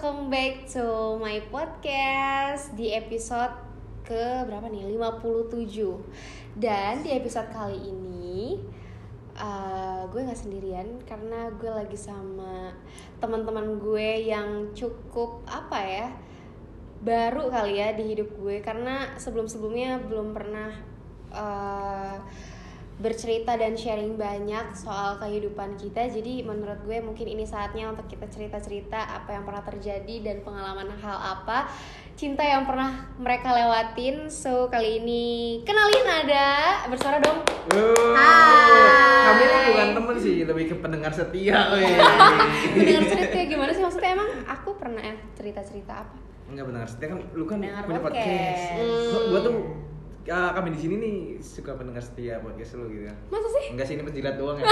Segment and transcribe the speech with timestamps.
[0.00, 3.52] welcome back to my podcast di episode
[4.00, 4.96] ke berapa nih?
[4.96, 5.60] 57.
[6.56, 8.56] Dan di episode kali ini
[9.36, 12.72] uh, gue nggak sendirian karena gue lagi sama
[13.20, 16.08] teman-teman gue yang cukup apa ya?
[17.04, 20.80] baru kali ya di hidup gue karena sebelum-sebelumnya belum pernah
[21.28, 22.16] uh,
[23.00, 28.28] bercerita dan sharing banyak soal kehidupan kita jadi menurut gue mungkin ini saatnya untuk kita
[28.28, 31.72] cerita-cerita apa yang pernah terjadi dan pengalaman hal apa
[32.12, 35.26] cinta yang pernah mereka lewatin so kali ini
[35.64, 36.48] kenalin ada
[36.92, 37.40] bersuara dong
[37.72, 38.68] Hai.
[39.30, 41.70] Kami bukan temen sih, lebih ke pendengar setia.
[41.70, 41.86] weh.
[42.74, 46.16] pendengar cerita gimana sih maksudnya emang aku pernah ya cerita-cerita apa
[46.50, 48.26] Enggak pendengar setia kan, lu kan Pendengar punya podcast.
[48.26, 48.64] podcast.
[48.74, 49.06] Hmm.
[49.08, 49.54] Gua, gua tuh
[50.30, 53.16] ah, kami di sini nih suka pendengar setia podcast lu gitu kan.
[53.28, 54.64] masa sih Enggak sih ini penjilat doang ya.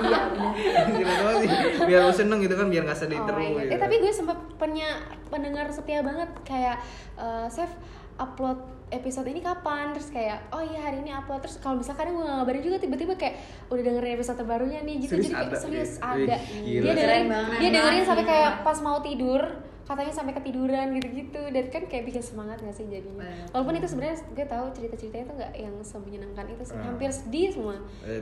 [0.00, 0.52] Iya benar.
[0.84, 1.50] penjilat doang sih.
[1.82, 3.46] Biar lu seneng gitu kan, biar nggak sedih Oh terus.
[3.46, 3.58] God.
[3.58, 3.72] gitu.
[3.72, 4.88] Eh tapi gue sempat punya
[5.26, 6.76] pendengar setia banget kayak
[7.16, 7.72] eh Chef
[8.16, 12.14] upload episode ini kapan terus kayak oh iya hari ini upload terus kalau misalkan kadang
[12.16, 13.34] gue nggak ngabarin juga tiba-tiba kayak
[13.70, 15.56] udah dengerin episode terbarunya nih gitu Serius jadi kayak ada?
[15.56, 17.24] serius ada dia dengerin
[17.56, 19.42] dia dengerin sampai Keren kayak pas mau tidur
[19.90, 24.22] katanya sampai ketiduran gitu-gitu dan kan kayak bikin semangat gak sih jadinya walaupun itu sebenarnya
[24.22, 26.86] gue tahu cerita-ceritanya itu nggak yang semenyenangkan itu sih Ah.
[26.86, 27.74] hampir sedih semua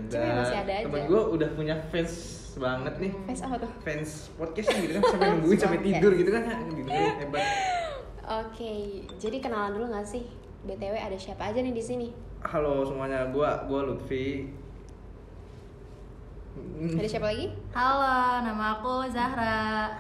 [0.08, 2.12] cuma masih ada aja Temen gua udah punya fans
[2.56, 3.12] banget nih.
[3.28, 6.42] face apa tuh Fans podcast gitu kan sampai nungguin sampai tidur gitu kan.
[6.72, 7.44] Gitu hebat.
[8.24, 8.72] Oke,
[9.14, 10.24] jadi kenalan dulu gak sih?
[10.64, 12.08] BTW ada siapa aja nih di sini?
[12.42, 14.50] Halo semuanya, gua gua Lutfi.
[16.98, 17.46] Ada siapa lagi?
[17.70, 19.94] Halo, nama aku Zahra.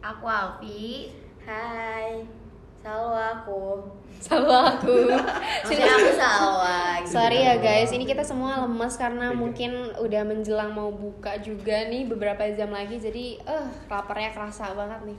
[0.00, 1.12] Aku Alfi.
[1.40, 2.24] Hai,
[2.80, 3.84] Salwa aku.
[4.20, 5.08] Sama aku.
[5.64, 7.00] Maksudnya aku Salwa.
[7.00, 7.12] gitu.
[7.12, 9.36] Sorry ya guys, ini kita semua lemas karena Iya.
[9.36, 15.00] mungkin udah menjelang mau buka juga nih beberapa jam lagi, jadi eh laparnya kerasa banget
[15.06, 15.18] nih.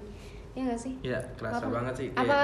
[0.51, 0.93] Iya gak sih?
[1.01, 1.71] Iya, kerasa Apa?
[1.71, 2.07] banget sih.
[2.11, 2.41] Kayak- Apa?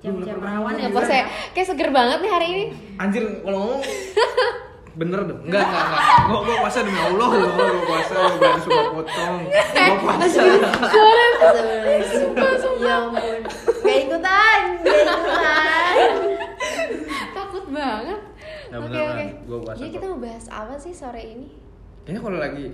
[0.00, 0.88] Jam-jam rawan ya.
[0.90, 1.26] Puasa ya?
[1.56, 2.64] Kayak seger banget nih hari ini.
[2.96, 3.80] Anjir, kalau ngomong
[4.94, 5.40] bener dong.
[5.42, 6.04] Enggak, enggak, enggak.
[6.24, 9.36] Gua gua puasa demi Allah loh, gua puasa gua suka potong.
[9.50, 10.42] Gua puasa.
[12.76, 13.40] Ya ampun.
[13.80, 15.96] Gak ikutan, gak ikutan.
[17.32, 18.20] Takut banget.
[18.64, 19.14] Ya, Oke beneran.
[19.14, 19.26] oke.
[19.44, 21.48] Gua puasa Jadi kita mau bahas apa sih sore ini?
[22.04, 22.66] Kayaknya kalau lagi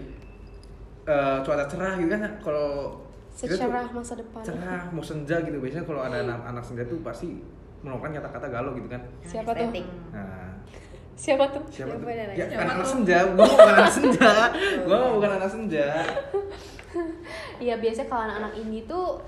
[1.03, 2.69] eh, cuaca cerah gitu kan kalau
[3.31, 4.43] tuh Secerah masa depan.
[4.43, 7.39] cerah mau senja gitu biasanya kalau ada anak, anak senja tuh pasti
[7.81, 9.71] melakukan kata-kata galau gitu kan Siapa tuh?
[10.11, 10.50] Nah
[11.17, 11.63] Siapa tuh?
[11.69, 12.09] siapa, Siapa tuh?
[12.11, 13.19] yang ya kan anak senja.
[13.37, 14.31] Mau bukan anak senja.
[14.89, 15.87] Mau bukan anak senja.
[17.61, 19.21] Iya biasanya kalau anak-anak indie tuh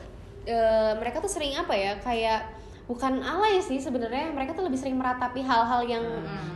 [0.48, 0.56] e,
[0.98, 2.48] mereka tuh sering apa ya kayak
[2.88, 6.02] bukan alay sih sebenarnya mereka tuh lebih sering meratapi hal-hal yang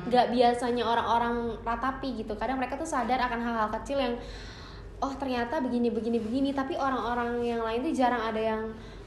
[0.08, 2.32] nggak biasanya orang-orang ratapi gitu.
[2.34, 4.14] Kadang mereka tuh sadar akan hal-hal kecil yang
[5.04, 6.50] oh ternyata begini begini begini.
[6.56, 8.62] Tapi orang-orang yang lain tuh jarang ada yang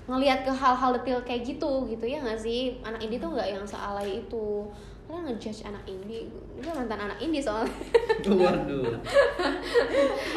[0.09, 2.77] ngelihat ke hal-hal detail kayak gitu gitu ya nggak sih?
[2.85, 4.69] Anak indie tuh nggak yang sealay itu
[5.09, 6.29] kalian ngejudge anak indie.
[6.61, 7.73] Gue mantan anak indie soalnya.
[8.29, 8.93] Waduh.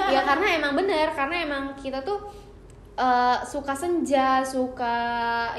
[0.09, 2.17] Ya karena emang bener karena emang kita tuh
[2.97, 4.97] eh, suka senja suka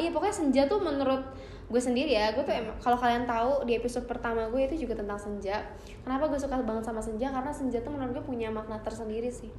[0.01, 1.21] iya pokoknya senja tuh menurut
[1.69, 2.33] gue sendiri ya.
[2.33, 5.61] Gue tuh emang kalau kalian tahu di episode pertama gue itu juga tentang senja.
[6.01, 7.29] Kenapa gue suka banget sama senja?
[7.29, 9.53] Karena senja tuh menurut gue punya makna tersendiri sih.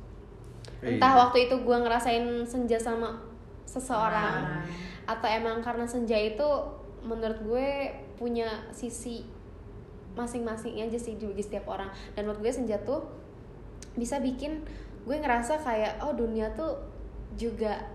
[0.82, 1.20] Entah Iya.
[1.30, 3.22] waktu itu gue ngerasain senja sama
[3.64, 4.66] seseorang
[5.08, 6.44] atau emang karena senja itu
[7.04, 7.68] menurut gue
[8.16, 9.24] punya sisi
[10.14, 11.90] masing-masing aja sih bagi setiap orang.
[12.14, 13.06] Dan menurut gue senja tuh
[13.94, 14.62] bisa bikin
[15.04, 16.80] gue ngerasa kayak oh dunia tuh
[17.38, 17.93] juga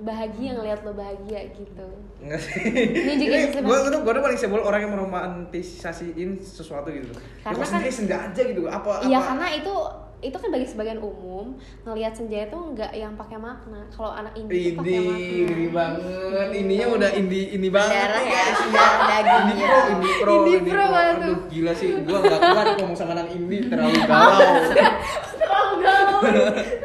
[0.00, 1.86] bahagia ngelihat lo bahagia gitu
[2.18, 2.60] Enggak sih.
[2.60, 3.80] Ini juga Ini Mas.
[3.86, 7.12] tuh gua tuh paling sebel orang yang meromantisasiin sesuatu gitu.
[7.40, 8.64] Karena ya, kan- sendiri senja aja gitu.
[8.66, 9.26] Apa iya apa?
[9.32, 9.74] karena itu
[10.20, 14.68] itu kan bagi sebagian umum ngelihat senja itu nggak yang pakai makna kalau anak indie
[14.68, 16.48] itu pakai makna indie banget.
[16.54, 17.96] Ininya udah indie, indie banget.
[17.96, 18.44] Darah ya,
[19.00, 19.70] daging Indie ya.
[19.70, 20.92] pro, indie pro, Indie indie pro pro.
[20.92, 21.38] banget Aduh, tuh.
[21.48, 21.88] gila sih.
[22.04, 24.60] Gua nggak kuat ngomong sama anak indie terlalu galau.
[25.40, 26.18] terlalu galau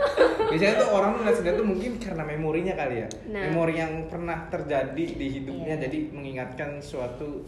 [0.55, 3.07] Biasanya tuh orang ngeliat senja tuh mungkin karena memorinya kali ya.
[3.27, 3.43] Nah.
[3.45, 5.83] Memori yang pernah terjadi di hidupnya Iya.
[5.83, 7.43] jadi mengingatkan suatu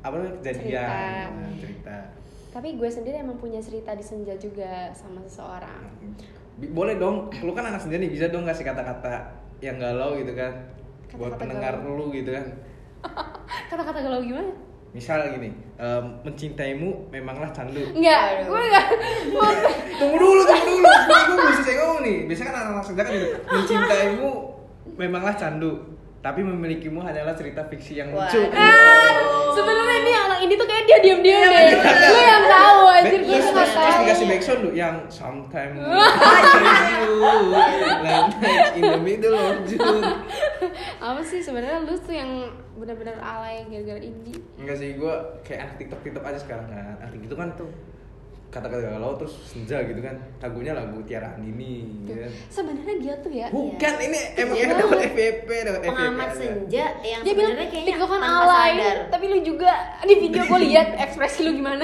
[0.00, 0.90] apa namanya kejadian Cerita.
[1.32, 1.96] Nah, cerita.
[2.50, 5.80] tapi gue sendiri emang punya cerita di senja juga sama seseorang
[6.70, 9.26] Boleh dong, lu kan anak senja nih bisa dong ngasih kata-kata
[9.58, 10.52] yang galau gitu kan
[11.12, 11.96] buat Kata-kata pendengar galau.
[11.96, 12.46] lu gitu kan.
[13.70, 14.52] kata-kata galau gimana
[14.92, 17.82] Misal gini, em, mencintaimu memanglah candu.
[17.90, 18.86] Enggak, gue enggak
[19.98, 22.16] tunggu dulu, tunggu Gue mesti saya ngomong nih.
[22.26, 23.28] Biasanya kan anak-anak senja kan gitu.
[23.44, 24.30] Mencintaimu
[24.94, 25.72] memanglah candu,
[26.20, 28.40] tapi memilikimu hanyalah cerita fiksi yang lucu.
[28.52, 29.10] Ah,
[29.50, 31.68] sebenarnya nih anak ini tuh kayak dia diam-diam deh.
[31.82, 34.00] Gue yang tahu anjir gue Terus, tuh terus, tahu.
[34.04, 35.76] dikasih backsound tuh yang sometimes
[36.94, 37.10] you
[37.50, 38.32] like
[38.76, 40.02] in the demi itu loh Jun
[41.00, 42.30] apa sih sebenarnya lu tuh yang
[42.78, 47.12] benar-benar alay gara-gara ini enggak sih gue kayak anak tiktok tiktok aja sekarang kan anak
[47.18, 47.70] tiktok kan tuh
[48.54, 50.14] kata-kata galau terus senja gitu kan.
[50.38, 54.64] Lagunya lagu Tiara Andini gitu sebenarnya dia tuh ya bukan ini emang Iya.
[54.64, 56.38] kan dapat FVP dapat FVP pengamat aja.
[56.38, 58.96] senja yang dia bilang sebenarnya kayaknya kan alay sadar.
[59.10, 59.72] tapi lu juga.
[60.00, 61.82] Di video gue lihat ekspresi lu gimana.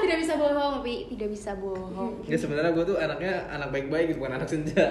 [0.00, 2.12] Tidak bisa bohong tapi tidak bisa bohong.
[2.26, 4.84] Ya sebenarnya gue tuh anaknya anak baik-baik gitu bukan anak senja.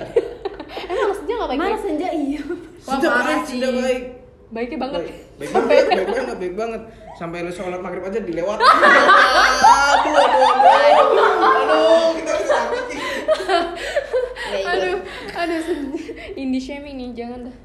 [0.90, 2.42] Emang maksudnya nggak baik mana baik senja iya.
[2.80, 4.02] Senja baik senja baik.
[4.50, 5.02] Baiknya banget.
[5.06, 6.82] Baik, baik banget baik banget baik banget
[7.20, 8.56] sampai lu sholat maghrib aja dilewat.
[9.90, 10.96] Aduh aduh aduh.
[11.60, 12.84] Aduh kita harus sakit.
[12.88, 13.00] Nih.
[14.50, 14.72] Ya, iya.
[14.74, 14.98] aduh
[15.36, 15.62] aduh
[16.34, 17.56] indie shaming nih jangan dah.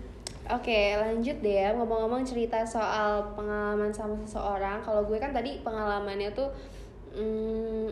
[0.53, 4.85] Oke lanjut deh ya ngomong-ngomong cerita soal pengalaman sama seseorang.
[4.85, 6.53] Kalau gue kan tadi pengalamannya tuh
[7.17, 7.89] mm,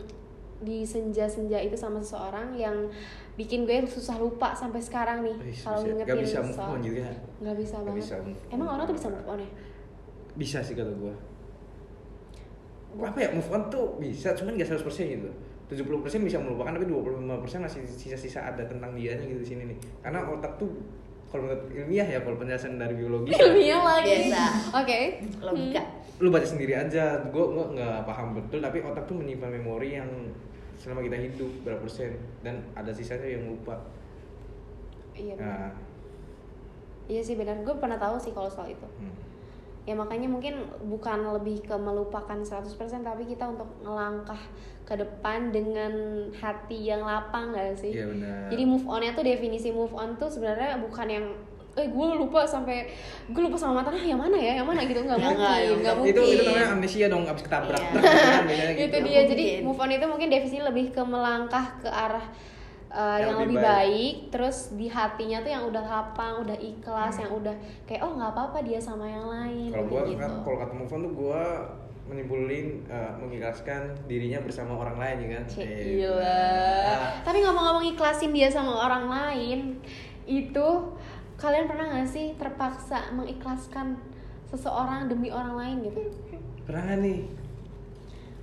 [0.61, 2.85] di senja-senja itu sama seseorang yang
[3.33, 7.01] bikin gue susah lupa sampai sekarang nih kalau ngingetin gak bisa move soal- on juga
[7.01, 7.97] bisa Gak banget.
[7.97, 8.53] bisa move on.
[8.53, 9.49] emang orang tuh bisa move on ya?
[10.37, 11.13] Bisa sih kata gue
[13.01, 15.29] apa ya move on tuh bisa cuman gak 100% gitu.
[15.73, 19.77] 70% bisa melupakan tapi 25% masih sisa-sisa ada tentang dianya gitu di sini nih.
[20.05, 20.69] Karena otak tuh
[21.33, 24.29] kalau menurut ilmiah ya kalau penjelasan dari biologi ilmiah lagi.
[24.29, 24.43] Biasa.
[24.77, 24.99] oke.
[25.41, 25.81] Logika.
[26.21, 27.25] Lu baca sendiri aja.
[27.33, 30.09] Gue gue nggak paham betul tapi otak tuh menyimpan memori yang
[30.77, 32.21] selama kita hidup berapa persen.
[32.45, 33.81] Dan ada sisanya yang lupa.
[35.17, 35.73] Iya nah.
[37.09, 37.57] Iya sih benar.
[37.65, 38.87] Gue pernah tahu sih kalau soal itu.
[39.01, 39.12] Hmm.
[39.83, 42.71] Ya makanya mungkin bukan lebih ke melupakan 100%
[43.03, 44.39] tapi kita untuk ngelangkah
[44.83, 45.91] ke depan dengan
[46.35, 47.91] hati yang lapang gak sih?
[47.91, 48.51] Iya benar.
[48.51, 51.25] Jadi move onnya tuh definisi move on tuh sebenarnya bukan yang
[51.73, 52.85] eh gue lupa sampai
[53.33, 54.85] gue lupa sama mantan ah yang mana ya yang mana?
[54.85, 55.01] gitu.
[55.01, 56.35] Nggak mungkin nggak, ya, nggak itu mungkin.
[56.37, 57.81] itu namanya amnesia dong abis ketabrak.
[57.81, 57.91] Iya.
[57.97, 59.21] truk gitu itu dia.
[59.25, 59.65] Jadi mungkin.
[59.65, 62.25] move on itu mungkin definisi lebih ke melangkah ke arah
[62.93, 64.15] uh, yang, lebih baik.
[64.29, 68.61] terus di hatinya tuh yang udah lapang udah ikhlas yang udah kayak oh nggak apa-apa
[68.61, 70.21] dia sama yang lain kalau gua gitu.
[70.21, 71.43] kan kalau kata move on tuh gua
[72.03, 76.19] menyimpulin eh, mengikhlaskan dirinya bersama orang lain ya kan Cek, Eh, gila.
[76.19, 79.79] nah, Tapi ngomong-ngomong ikhlasin dia sama orang lain,
[80.27, 80.67] itu
[81.39, 83.95] kalian pernah gak sih terpaksa mengikhlaskan
[84.51, 86.01] seseorang demi orang lain gitu?
[86.63, 87.23] pernah nih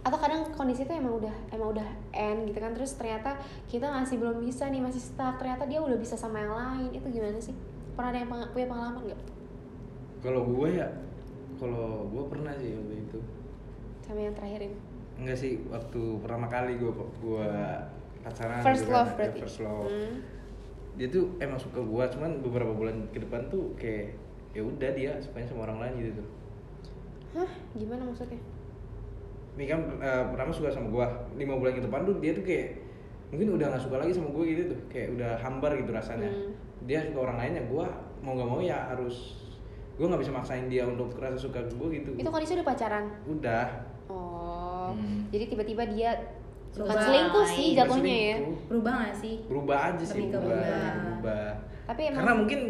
[0.00, 3.36] Atau kadang kondisi itu emang udah emang udah end gitu kan, terus ternyata
[3.66, 5.36] kita masih belum bisa nih, masih stuck.
[5.36, 6.88] Ternyata dia udah bisa sama yang lain.
[6.90, 7.52] Itu gimana sih?
[7.92, 9.20] Pernah ada yang peng- punya pengalaman gak?
[10.20, 10.84] kalau gue ya
[11.56, 13.18] kalau gue pernah sih waktu itu
[14.00, 14.76] Sama yang terakhir ini?
[15.16, 17.48] enggak sih waktu pertama kali gue gua
[18.20, 19.38] pacaran First gitu kan, love berarti?
[19.40, 20.20] first love Hmm.
[20.92, 24.12] dia tuh emang suka gue cuman beberapa bulan ke depan tuh kayak
[24.52, 26.28] ya udah dia sukanya sama orang lain gitu tuh
[27.36, 27.50] Hah?
[27.72, 28.36] Gimana maksudnya?
[29.52, 32.80] Ini kan eh, pertama suka sama gua lima bulan ke depan tuh dia tuh kayak
[33.28, 36.50] mungkin udah nggak suka lagi sama gue gitu tuh kayak udah hambar gitu rasanya Hmm.
[36.82, 37.86] dia suka orang lain ya gua
[38.18, 39.16] mau nggak mau ya harus
[39.94, 43.04] gue nggak bisa maksain dia untuk rasa suka ke gue gitu Itu kondisi udah pacaran?
[43.24, 43.66] udah
[44.06, 45.28] Oh, Hmm.
[45.28, 46.10] jadi tiba-tiba dia
[46.70, 48.36] bukan Berubah selingkuh sih jatuhnya ya.
[48.66, 50.90] berubah gak sih berubah aja sih berubah berubah.
[50.96, 51.48] berubah
[51.86, 52.60] Tapi emang karena mungkin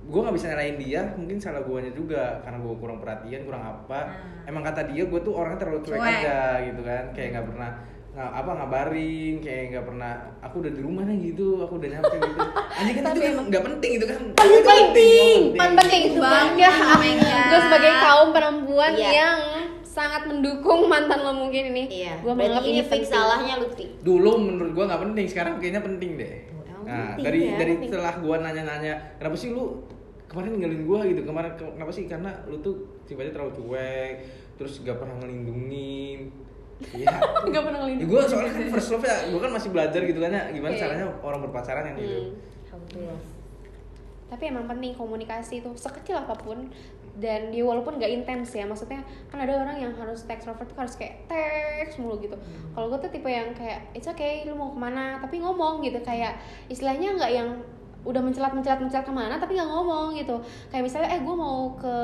[0.00, 3.98] gue nggak bisa nyalain dia mungkin salah guanya juga karena gue kurang perhatian kurang apa
[4.08, 4.48] Hmm.
[4.48, 6.12] emang kata dia gue tuh orangnya terlalu cuek, Cuek.
[6.16, 7.70] aja gitu kan kayak nggak pernah
[8.08, 12.16] nggak apa ngabarin kayak nggak pernah aku udah di rumah nih gitu aku udah nyampe
[12.16, 12.40] gitu
[12.72, 16.72] anjing kan itu kan nggak penting itu kan paling penting, paling penting ya.
[16.98, 17.38] Mega.
[17.44, 19.10] Gue sebagai kaum perempuan Iya.
[19.14, 19.38] yang
[19.84, 21.84] sangat mendukung mantan lo mungkin ini.
[21.92, 23.12] iya Gue menganggap ini ini fix penting.
[23.12, 26.32] salahnya Lutfi dulu menurut gue nggak penting sekarang kayaknya penting deh
[26.88, 27.88] nah penting dari ya, dari penting.
[27.90, 29.84] setelah gue nanya-nanya kenapa sih lu
[30.24, 34.14] kemarin ninggalin gue gitu kemarin ke- kenapa sih karena lu tuh tiba-tiba terlalu cuek
[34.56, 36.32] terus gak pernah ngelindungin
[36.78, 37.10] Iya.
[37.50, 38.06] Gak pernah Ya, ngelindungin.
[38.08, 40.80] gue soalnya kan first love ya, gue kan masih belajar gitu kan ya, gimana Oke.
[40.80, 42.14] caranya orang berpacaran yang gitu.
[42.14, 42.30] Hmm.
[42.64, 43.20] alhamdulillah
[44.28, 46.70] Tapi emang penting komunikasi itu sekecil apa pun
[47.18, 50.94] dan dia walaupun gak intens ya maksudnya kan ada orang yang harus extrovert tuh harus
[50.94, 52.38] kayak teks mulu gitu.
[52.72, 55.18] Kalau gue tuh tipe yang kayak it's okay lu mau ke mana?
[55.18, 56.38] Tapi ngomong gitu kayak
[56.70, 57.48] istilahnya nggak yang
[58.06, 60.38] udah mencelat mencelat mencelat ke mana tapi nggak ngomong gitu.
[60.70, 61.96] Kayak misalnya eh gue mau ke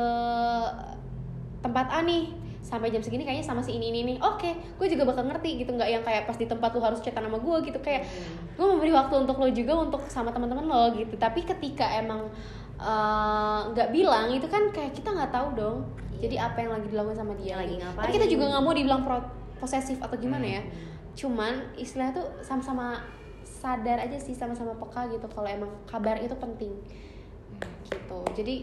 [1.63, 5.05] tempat A nih sampai jam segini kayaknya sama si ini ini nih oke gue juga
[5.05, 7.79] bakal ngerti gitu nggak yang kayak pas di tempat lu harus chatan sama gue gitu.
[7.79, 8.11] Kayak
[8.59, 11.15] gue memberi waktu untuk lo juga untuk sama teman-teman lo gitu.
[11.15, 12.35] Tapi ketika emang
[12.77, 15.79] eh, nggak bilang itu kan kayak kita nggak tahu dong.
[16.19, 17.55] Jadi apa yang lagi dilakukan sama dia.
[17.55, 18.07] Lagi ngapain.
[18.07, 20.57] tapi kita juga nggak mau dibilang pro- posesif atau gimana Hmm.
[20.59, 20.63] ya
[21.15, 22.99] cuman istilah tuh sama-sama
[23.41, 26.75] sadar aja sih sama-sama peka gitu kalau emang kabar itu penting.
[27.87, 28.19] Gitu.
[28.35, 28.55] Jadi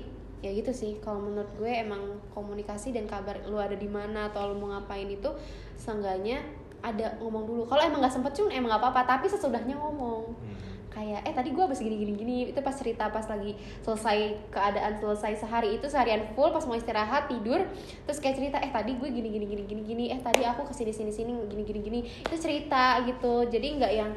[0.41, 0.99] ya gitu sih.
[0.99, 5.07] Kalau menurut gue emang komunikasi dan kabar lu ada di mana atau lu mau ngapain
[5.07, 5.31] itu
[5.75, 6.43] seenggaknya
[6.81, 7.61] ada ngomong dulu.
[7.65, 9.01] Kalau emang nggak sempet cun emang nggak apa-apa.
[9.17, 10.33] Tapi sesudahnya ngomong.
[10.35, 10.55] Hmm.
[10.91, 14.99] Kayak eh tadi gue habis gini gini gini itu pas cerita pas lagi selesai keadaan
[14.99, 17.63] selesai sehari itu seharian full pas mau istirahat tidur
[18.03, 20.73] terus kayak cerita eh tadi gue gini gini gini gini gini eh tadi aku ke
[20.75, 23.47] sini sini sini gini gini gini itu cerita gitu.
[23.47, 24.11] Jadi nggak yang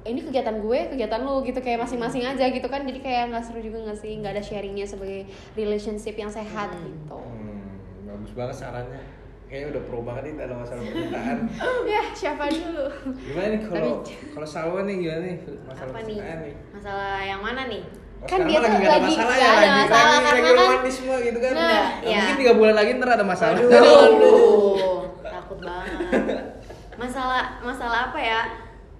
[0.00, 2.86] ini kegiatan gue kegiatan lu gitu kayak masing-masing aja gitu kan.
[2.86, 4.12] Jadi kayak nggak seru juga nggak sih?
[4.22, 5.28] Nggak ada sharingnya sebagai
[5.58, 7.18] relationship yang sehat gitu.
[7.18, 9.19] Hmm, bagus banget sarannya.
[9.50, 11.38] Kayaknya udah pro banget nih dalam masalah percintaan.
[11.90, 12.86] ya siapa dulu
[13.18, 16.06] Gimana nih kalau kalau Salwa nih gimana nih masalah Apa nih?
[16.06, 16.54] percintaan nih?
[16.70, 17.82] Masalah yang mana nih?
[18.20, 20.44] Oh, Kan dia tuh nggak ada lagi- masalah ya, ada lagi, masalah, lagi, karena lagi
[20.46, 21.52] kan- romantis semua gitu kan.
[21.52, 22.18] Nah, Nah, iya.
[22.20, 23.56] Mungkin tiga bulan lagi ntar ada masalah.
[23.58, 26.44] Waduh, waduh, takut banget.
[26.94, 28.40] Masalah masalah apa ya?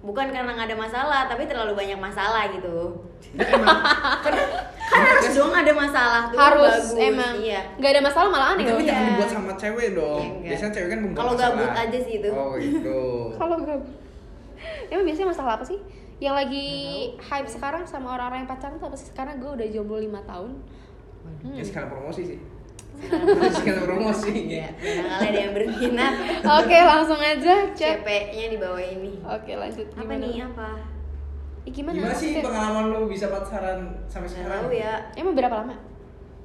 [0.01, 3.05] Bukan karena nggak ada masalah, tapi terlalu banyak masalah gitu.
[4.25, 4.33] kan
[4.91, 6.99] harus dong ada masalah tuh harus bagus.
[6.99, 7.61] emang Iya.
[7.79, 9.09] nggak ada masalah malah aneh Tapi loh jangan Iya.
[9.13, 10.23] dibuat sama cewek dong.
[10.41, 10.49] Iya.
[10.51, 12.29] Biasanya cewek kan membuat Kalau gabut aja sih itu.
[12.29, 12.99] Oh gitu.
[13.39, 13.87] kalau gabut
[14.89, 15.79] emang biasanya masalah apa sih
[16.17, 16.67] yang lagi
[17.17, 20.53] hype sekarang sama orang-orang yang pacaran tuh apa sih karena gue udah jomblo lima tahun
[21.21, 21.53] Hmm.
[21.53, 22.39] Ya sekalian promosi sih.
[23.51, 24.31] Sekalian promosi.
[24.51, 26.13] Iya, barangkali ada yang berminat.
[26.41, 29.17] oke langsung aja cek CP-nya di bawah ini.
[29.19, 30.41] oke lanjut Apa gimana nih?
[30.43, 30.69] Apa?
[31.61, 34.65] Ih, gimana, Gimana sih pengalaman lu bisa pacaran sampai sekarang?
[34.65, 34.93] tahu ya.
[35.13, 35.75] emang berapa lama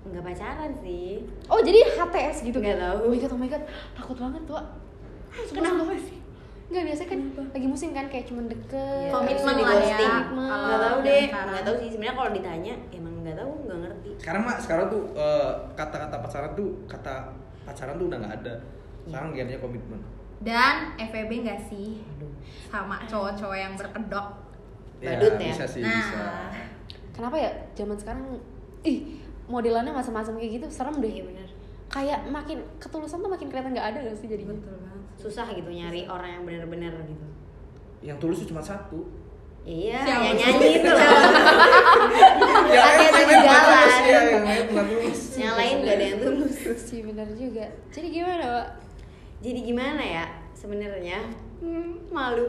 [0.07, 1.25] Nggak pacaran sih.
[1.47, 2.97] oh jadi HTS gitu Nggak tahu.
[3.01, 4.61] oh my god oh my god takut banget tuh
[5.51, 6.17] Kenapa sih
[6.67, 9.99] Enggak biasa kan lagi musim kan kayak cuman deket Iya, Komitmen lah ya.
[10.27, 10.35] Kalau
[10.67, 11.25] Nggak tahu deh.
[11.31, 11.89] Nggak tahu sih.
[11.89, 14.11] Sebenarnya kalau ditanya, emang nggak tahu, nggak ngerti.
[14.19, 17.15] Sekarang mah sekarang tuh eh, kata-kata pacaran tuh kata
[17.63, 18.55] pacaran tuh udah nggak ada.
[19.07, 20.01] Sekarang giatnya komitmen.
[20.37, 22.05] Dan FVB gak sih
[22.69, 24.27] sama cowok-cowok yang berkedok?
[24.97, 25.49] Badut ya?
[25.49, 25.97] Bisa sih, Nah.
[25.97, 26.25] bisa.
[27.11, 28.25] kenapa ya zaman sekarang
[28.83, 31.49] ih modelannya macam-macam kayak gitu serem deh Iya benar.
[31.89, 34.96] kayak makin ketulusan tuh makin kelihatan nggak ada gak sih jadinya Betul banget.
[35.17, 37.27] Susah gitu nyari orang yang benar-benar gitu.
[38.05, 39.05] Yang tulus cuma satu.
[39.67, 41.03] Iya, Siapa yang nyanyi itu loh.
[42.71, 43.67] Yang lain di bukan jalan.
[43.67, 46.55] tulus, ya, yang lain yang gak ada yang tulus.
[46.79, 48.69] sih benar juga jadi gimana pak
[49.43, 51.19] Jadi gimana ya sebenarnya?
[51.59, 52.47] Hmm, malu.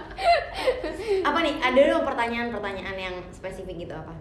[1.28, 1.54] apa nih?
[1.62, 4.12] Ada dong pertanyaan-pertanyaan yang spesifik gitu apa?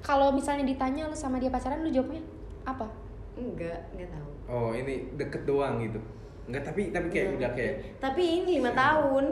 [0.00, 2.24] kalau misalnya ditanya lu sama dia pacaran lu jawabnya
[2.64, 2.88] apa
[3.36, 4.30] Enggak, enggak tahu.
[4.50, 5.96] Oh, ini deket doang gitu.
[6.42, 7.38] Enggak, tapi tapi kayak Enggak.
[7.38, 9.24] udah kayak Tapi ini lima tahun.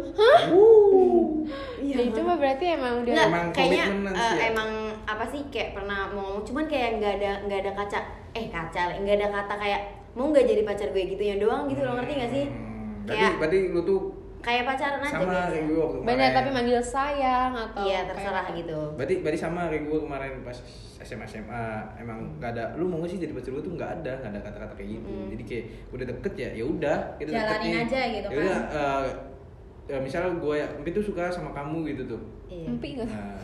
[1.81, 4.47] ya itu mah berarti emang udah Enggak, Emang kayaknya ya?
[4.49, 4.71] emang
[5.03, 8.01] apa sih kayak pernah mau ngomong cuman kayak nggak ada nggak ada kaca
[8.33, 9.81] eh kaca nggak ada kata kayak
[10.13, 13.39] mau nggak jadi pacar gue gitu ya doang gitu loh ngerti gak sih Hmm, Kayak-
[13.39, 14.01] Berarti berarti lu tuh
[14.49, 16.09] kayak pacaran aja sama biasa kayak gue waktu kemarin.
[16.11, 18.79] benar tapi manggil sayang atau iya kayak- terserah gitu.
[18.97, 20.59] Berarti berarti sama kayak gue kemarin pas
[20.99, 21.65] SMA SMA
[21.97, 24.41] emang nggak ada lu mau nggak sih jadi pacar gue tuh nggak ada nggak ada
[24.41, 25.11] kata-kata kayak gitu.
[25.11, 25.29] Mm.
[25.31, 28.41] jadi kayak udah deket ya ya udah kita deket Jalanin aja gitu ya kan.
[28.41, 29.07] udah eh,
[29.89, 32.21] ya misalnya gue Empi tuh suka sama kamu gitu tuh.
[32.49, 32.67] Iya.
[32.67, 33.37] Empi nggak nah,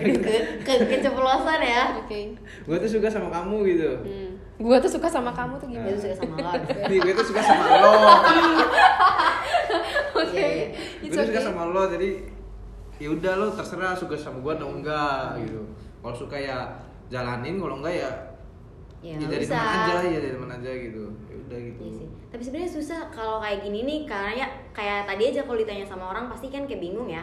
[0.00, 0.34] Aduh, ke,
[0.64, 1.84] ke keceplosan ya.
[2.00, 2.32] Oke.
[2.64, 3.90] Gue tuh suka sama kamu gitu.
[4.00, 4.27] Hmm.
[4.58, 6.50] Gua tuh suka sama kamu tuh gue gimana tuh suka sama lo
[6.84, 7.90] Nih, gue tuh suka sama lo
[10.18, 10.66] oke Iya, iya.
[11.00, 12.08] gue tuh suka sama lo jadi
[12.98, 15.60] ya udah lo terserah suka sama gue atau enggak gitu
[15.98, 16.56] kalau suka ya
[17.06, 18.10] jalanin kalau enggak ya
[18.98, 22.06] ya ya, dari teman aja ya dari teman aja gitu ya udah gitu Iya sih.
[22.28, 26.10] Tapi sebenarnya susah kalau kayak gini nih karena ya kayak tadi aja kalau ditanya sama
[26.10, 27.22] orang pasti kan kayak bingung ya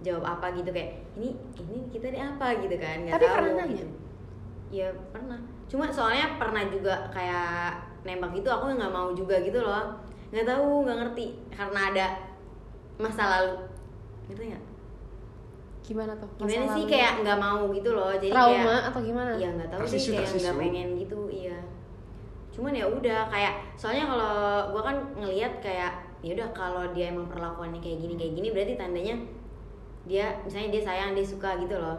[0.00, 3.52] jawab apa gitu kayak ini ini kita ini apa gitu kan nggak Tapi tahu pernah
[3.54, 3.66] nanya?
[3.76, 3.86] gitu.
[4.72, 5.38] Ya pernah.
[5.70, 9.94] Cuma soalnya pernah juga kayak nembak gitu aku nggak mau juga gitu loh.
[10.34, 12.06] Nggak tahu nggak ngerti karena ada
[12.98, 13.54] masa lalu.
[14.26, 14.58] Gitu ya?
[15.90, 16.92] gimana tuh Gimana Masa sih lalu?
[16.94, 18.10] kayak nggak mau gitu loh.
[18.14, 21.58] Jadi trauma kayak atau gimana Iya nggak tahu sih kayak nggak pengen gitu iya.
[22.54, 24.34] Cuman ya udah kayak soalnya kalau
[24.70, 28.74] gua kan ngelihat kayak ya udah kalau dia emang perlakuannya kayak gini kayak gini berarti
[28.76, 29.14] tandanya
[30.04, 31.98] dia misalnya dia sayang dia suka gitu loh.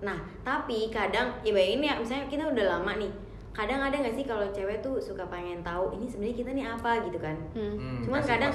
[0.00, 3.12] Nah tapi kadang ya bayangin ya misalnya kita udah lama nih
[3.50, 6.90] kadang ada nggak sih kalau cewek tuh suka pengen tahu ini sebenarnya kita nih apa
[7.04, 7.74] gitu kan hmm.
[7.76, 8.52] Hmm, cuman kadang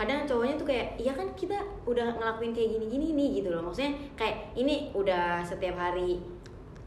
[0.00, 3.92] kadang cowoknya tuh kayak iya kan kita udah ngelakuin kayak gini-gini nih gitu loh maksudnya
[4.16, 6.16] kayak ini udah setiap hari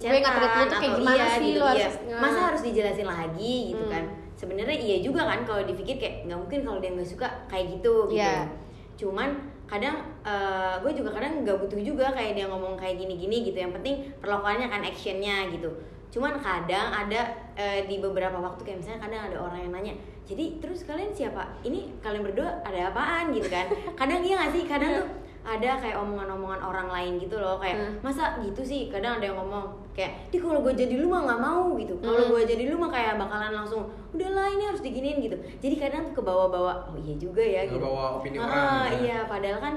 [0.01, 1.85] kayak atau gimana iya sih, gitu lu iya.
[1.85, 3.93] harus masa harus dijelasin lagi gitu Hmm.
[3.93, 7.77] kan sebenarnya iya juga kan kalau dipikir kayak nggak mungkin kalau dia nggak suka kayak
[7.77, 8.49] gitu gitu Iya.
[8.97, 9.29] cuman
[9.73, 13.57] kadang eh, gue juga kadang nggak butuh juga kayak dia ngomong kayak gini-gini gitu.
[13.57, 15.73] Yang penting perlakuannya kan actionnya gitu.
[16.13, 20.63] Cuman kadang ada eh, di beberapa waktu kayak misalnya kadang ada orang yang nanya jadi
[20.63, 21.59] terus kalian siapa?
[21.67, 23.35] Ini kalian berdua ada apaan?
[23.35, 23.67] gitu kan.
[23.99, 24.63] Kadang iya nggak sih?
[24.63, 25.07] Kadang tuh
[25.43, 27.99] ada kayak omongan-omongan orang lain gitu loh kayak Hmm.
[27.99, 28.87] masa gitu sih?
[28.87, 31.93] Kadang ada yang ngomong kayak di kalau gue jadi lu mah nggak mau gitu.
[31.99, 32.31] Kalau Hmm.
[32.31, 35.35] gue jadi lu mah kayak bakalan langsung udahlah ini harus diginiin gitu.
[35.59, 37.75] Jadi kadang tuh ke bawah-bawah oh iya juga ya gitu.
[37.77, 38.99] Ngebawa opini Ah, orang gitu ya.
[38.99, 39.75] iya padahal kan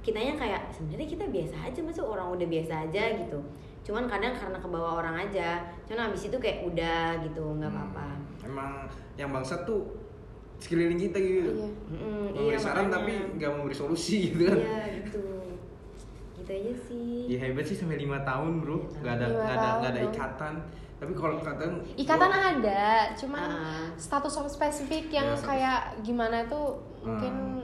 [0.00, 3.38] kitanya kayak sebenarnya kita biasa aja masa orang udah biasa aja gitu.
[3.82, 8.06] Cuman kadang karena ke bawah orang aja cuman abis itu kayak udah gitu nggak apa-apa.
[8.12, 8.70] Hmm, emang
[9.14, 9.82] yang bangsat tuh
[10.58, 11.50] sekeliling kita gitu.
[11.52, 11.68] Iya.
[11.92, 12.94] Mm, memberi saran makanya.
[12.96, 14.58] tapi nggak memberi solusi gitu kan.
[14.58, 15.22] Iya gitu.
[16.36, 17.10] Gitu aja sih.
[17.26, 18.78] Ya hebat sih sampai lima tahun bro.
[18.96, 20.12] Nggak ada Lima nggak ada nggak ada tahun, bro.
[20.12, 20.54] ikatan.
[20.96, 23.84] Tapi kalau ikatan Ikatan gua- ada, cuman Ah.
[23.94, 26.72] status yang spesifik yang Ya, kayak gimana tuh
[27.02, 27.60] mungkin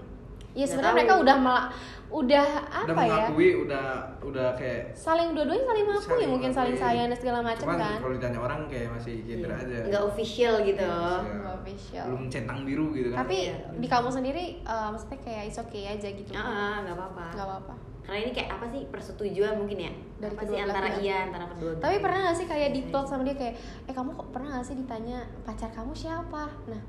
[0.52, 1.70] ya Nggak sebenarnya mereka udah mela-
[2.12, 2.44] udah
[2.78, 3.08] udah apa ya?
[3.24, 3.86] mengakui udah
[4.20, 7.96] udah kayak Saling dua-duanya saling mengakui Saling mungkin saling sayang dan segala macam cuman kan.
[7.98, 11.32] kalau ditanya orang kayak masih kinder aja nggak official gitu Iya.
[11.34, 12.04] Nggak official.
[12.06, 13.56] belum centang biru gitu kan Tapi Iya.
[13.74, 16.30] di kamu sendiri eh, maksudnya kayak it's okay aja gitu.
[16.30, 17.74] Ah, ah, nggak apa-apa Nggak apa-apa.
[18.02, 21.72] karena ini kayak apa sih persetujuan mungkin ya Dari apa sih antara iya antara kedua
[21.78, 23.10] Tapi pernah gak sih kayak di Gitu talk aja.
[23.10, 23.54] sama dia kayak,
[23.86, 26.42] eh kamu kok pernah gak sih ditanya pacar kamu siapa?
[26.66, 26.82] Nah,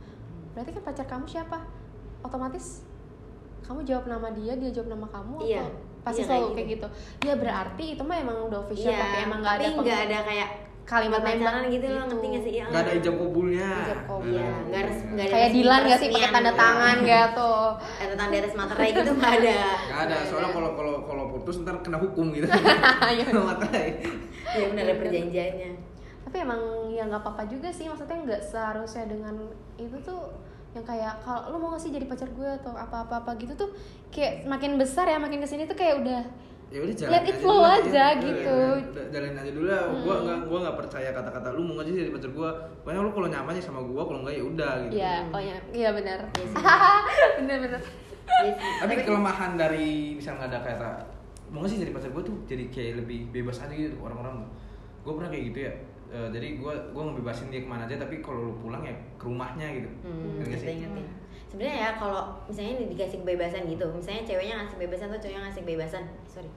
[0.52, 1.58] berarti kan pacar kamu siapa?
[2.20, 2.82] Otomatis
[3.64, 5.64] kamu jawab nama dia, dia jawab nama kamu Iya.
[5.64, 5.72] atau
[6.04, 6.88] pasti Iya, selalu kayak kayak gitu.
[7.22, 10.50] Ya berarti itu mah emang udah official Iya, tapi emang gak ada nggak ada kayak
[10.84, 14.28] kalimat pacaran nembak gitu loh ngerti nggak sih Iya, nggak ada ijab kabulnya Ijab kabul.
[14.30, 16.60] Iya, nggak res- nggak ada Kayak Dilan gak sih pakai tanda gitu.
[16.60, 17.66] tangan gak tuh?
[17.96, 21.76] ada tanda atas materai gitu nggak ada nggak ada soalnya kalau kalau kalau putus ntar
[21.80, 22.48] kena hukum gitu
[23.16, 23.26] Iya.
[23.32, 23.88] materai
[24.52, 25.70] ya benar ada perjanjiannya
[26.24, 29.36] tapi emang ya nggak apa-apa juga sih maksudnya nggak seharusnya dengan
[29.78, 30.36] itu tuh
[30.74, 33.70] yang kayak kalau lo mau gak sih jadi pacar gue atau apa-apa apa gitu tuh
[34.10, 36.22] kayak makin besar ya makin ke sini tuh kayak udah
[36.74, 38.08] ya udah jalan Let it aja flow dulu, aja ya.
[38.18, 38.58] gitu.
[38.58, 39.84] Udah, udah, jalanin aja dulu lah.
[40.02, 42.50] Gua nggak gua nggak percaya kata-kata lu mau nggak sih jadi pacar gua?
[42.82, 44.94] Pokoknya lu kalau nyaman ya sama gua kalau enggak ya udah gitu.
[44.98, 46.20] Ya pokoknya iya benar.
[46.34, 46.58] Iya sih.
[47.38, 47.82] benar benar.
[48.26, 48.74] Iya sih.
[48.82, 50.90] tapi kelemahan dari misal nggak ada kata
[51.54, 54.42] mau nggak sih jadi pacar gua tuh jadi kayak lebih bebas aja gitu orang-orang.
[55.06, 55.74] Gua pernah kayak gitu ya
[56.14, 59.26] Eh, jadi gua gua ngebebasin dia ke mana aja tapi kalau lu pulang ya ke
[59.26, 60.78] rumahnya gitu Hmm, Ngerti sih?
[60.86, 61.02] ngerti.
[61.50, 66.04] Sebenarnya ya kalau misalnya dikasih kebebasan gitu, misalnya ceweknya ngasih kebebasan atau cowoknya ngasih kebebasan,
[66.26, 66.50] sorry,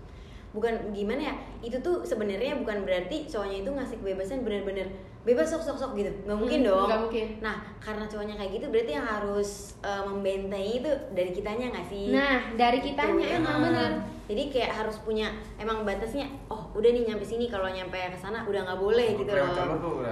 [0.57, 1.35] bukan gimana ya?
[1.61, 4.89] Itu tuh sebenarnya bukan berarti cowoknya itu ngasih kebebasan benar-benar
[5.23, 6.87] bebas sok sok sok gitu, nggak mungkin Hmm, dong.
[6.87, 7.27] nggak mungkin.
[7.41, 9.51] Nah karena cowoknya kayak gitu berarti yang harus
[9.81, 12.07] eh, membentengi itu dari kitanya nggak sih?
[12.09, 13.37] nah dari kitanya Gitu.
[13.37, 13.63] emang Ah.
[13.63, 13.93] benar
[14.27, 16.27] Jadi kayak harus punya emang batasnya.
[16.49, 19.47] Oh udah nih nyampe sini kalau nyampe ke sana udah nggak boleh Oh, gitu loh.
[19.47, 20.11] udah nggak boleh.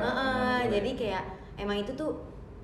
[0.71, 1.23] jadi kayak
[1.57, 2.15] emang itu tuh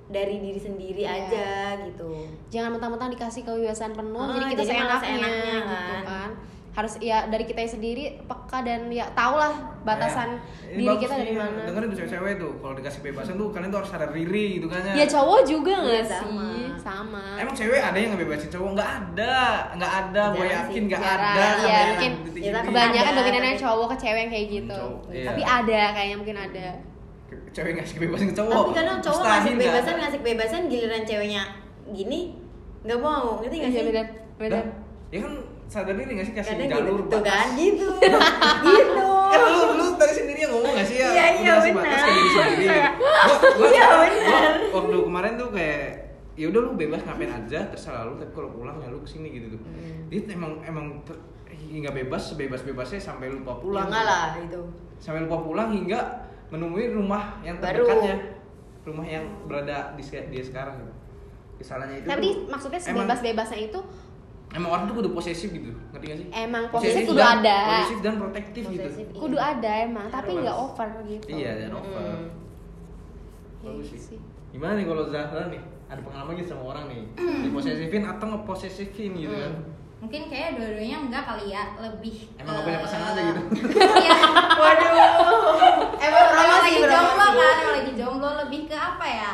[0.07, 1.11] dari diri sendiri Iya.
[1.23, 1.49] aja
[1.81, 2.07] gitu.
[2.47, 6.29] jangan mentang-mentang dikasih kebebasan penuh Ah, jadi kita jadi seenaknya, seenaknya, gitu kan.
[6.71, 9.51] Harus ya dari kita sendiri peka dan ya tau lah
[9.83, 13.35] batasan Kayak, ini diri kita dari nih, mana dengerin tuh cewek-cewek tuh kalau dikasih kebebasan
[13.35, 16.47] tuh kalian tuh harus sadar diri gitu kan ya cowok juga nggak Iya, sih sama.
[16.79, 18.69] sama Emang cewek ada yang ngebebasin cowok?
[18.71, 19.35] Nggak ada,
[19.75, 20.21] nggak ada.
[20.31, 21.31] Gue yakin nggak ada.
[21.59, 25.25] Iya, mungkin ya, tapi kebanyakan Ada, dominannya cowok ke cewek yang kayak gitu Cowok, iya.
[25.27, 26.65] tapi ada kayaknya mungkin ada
[27.51, 28.53] cewek ngasih kebebasan ke cowok.
[28.55, 31.43] Tapi kadang cowok Mustahil ngasih kebebasan ngasih kebebasan giliran ceweknya
[31.85, 32.19] gini
[32.81, 33.87] nggak mau ngerti nggak Iya, sih?
[33.91, 34.07] benar
[34.41, 34.63] Dah,
[35.11, 35.33] Ya kan
[35.71, 37.31] sadar diri nggak sih kasih Kadang gitu, jalur tuh batas.
[37.31, 37.87] kan gitu,
[38.67, 39.07] gitu.
[39.31, 41.07] Kan lu, lu tadi sendiri yang ngomong gak sih ya?
[41.07, 42.03] Iya, iya, batas benar.
[42.03, 42.67] ke diri sendiri.
[42.67, 42.87] Iya,
[43.55, 43.71] gua-
[44.03, 44.53] benar.
[44.69, 45.83] waktu kemarin tuh kayak
[46.31, 49.31] ya udah lu bebas ngapain aja terserah lu tapi kalau pulang ya lu ke sini
[49.31, 50.07] gitu tuh Hmm.
[50.07, 51.19] dia emang emang ter-
[51.51, 54.61] nggak bebas sebebas bebasnya sampai lupa Ya pulang enggak lah itu.
[54.97, 55.99] sampai lupa pulang hingga
[56.47, 57.83] menemui rumah yang Baru.
[57.83, 58.15] terdekatnya
[58.81, 60.93] rumah yang berada di dia sekarang gitu
[61.59, 63.79] kesalahannya itu tapi tuh maksudnya sebebas-bebasnya itu
[64.51, 66.27] emang orang tuh kudu posesif gitu ngerti gak sih?
[66.35, 67.57] Emang posesif kudu dan, ada.
[67.71, 70.43] posesif dan protektif Posesif, gitu kudu ada emang tapi Harus.
[70.43, 71.25] nggak over gitu.
[71.31, 72.01] Iya dan over.
[72.03, 72.27] Mm.
[73.61, 73.99] Ya bagus gitu sih.
[74.15, 74.19] sih.
[74.51, 75.61] gimana nih kalau Zahra nih?
[75.91, 77.01] Ada pengalaman gitu sama orang nih?
[77.43, 79.53] Diposesifin atau ngeposesifin gitu kan?
[80.01, 83.41] Mungkin kayak dua-duanya enggak kali ya lebih emang gak punya pasangan aja gitu?
[84.03, 84.17] Iya.
[84.57, 84.97] Waduh.
[86.01, 89.31] Emang lagi jomblo kan, emang lagi jomblo lebih ke apa ya?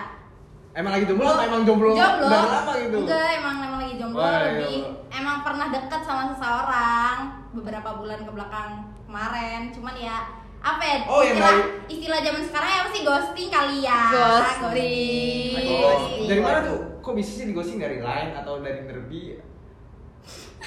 [0.78, 1.92] Emang lagi jomblo apa emang jomblo?
[1.92, 2.28] Jomblo.
[2.28, 2.98] Udah lama gitu.
[3.02, 4.70] Enggak emang emang lagi jomblo Wah, iya, lebih.
[4.72, 4.90] iya.
[5.12, 7.18] emang pernah dekat sama seseorang
[7.52, 8.72] beberapa bulan ke belakang
[9.04, 9.62] kemarin.
[9.72, 10.18] Cuman ya
[10.60, 11.66] apa ya Oh, istilah, baik.
[11.88, 13.02] istilah zaman sekarang ya apa sih?
[13.04, 14.02] Ghosting kali ya.
[14.08, 15.54] Ghosting.
[15.68, 16.28] Oh, Ghosting.
[16.28, 16.80] dari mana tuh?
[17.00, 19.24] Kok bisa sih di ghosting dari line atau dari nerbi?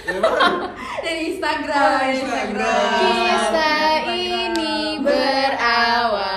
[0.01, 0.73] Dari mana?
[1.03, 2.89] Dari Instagram Oh, Instagram.
[2.97, 6.30] Kisah ini berawal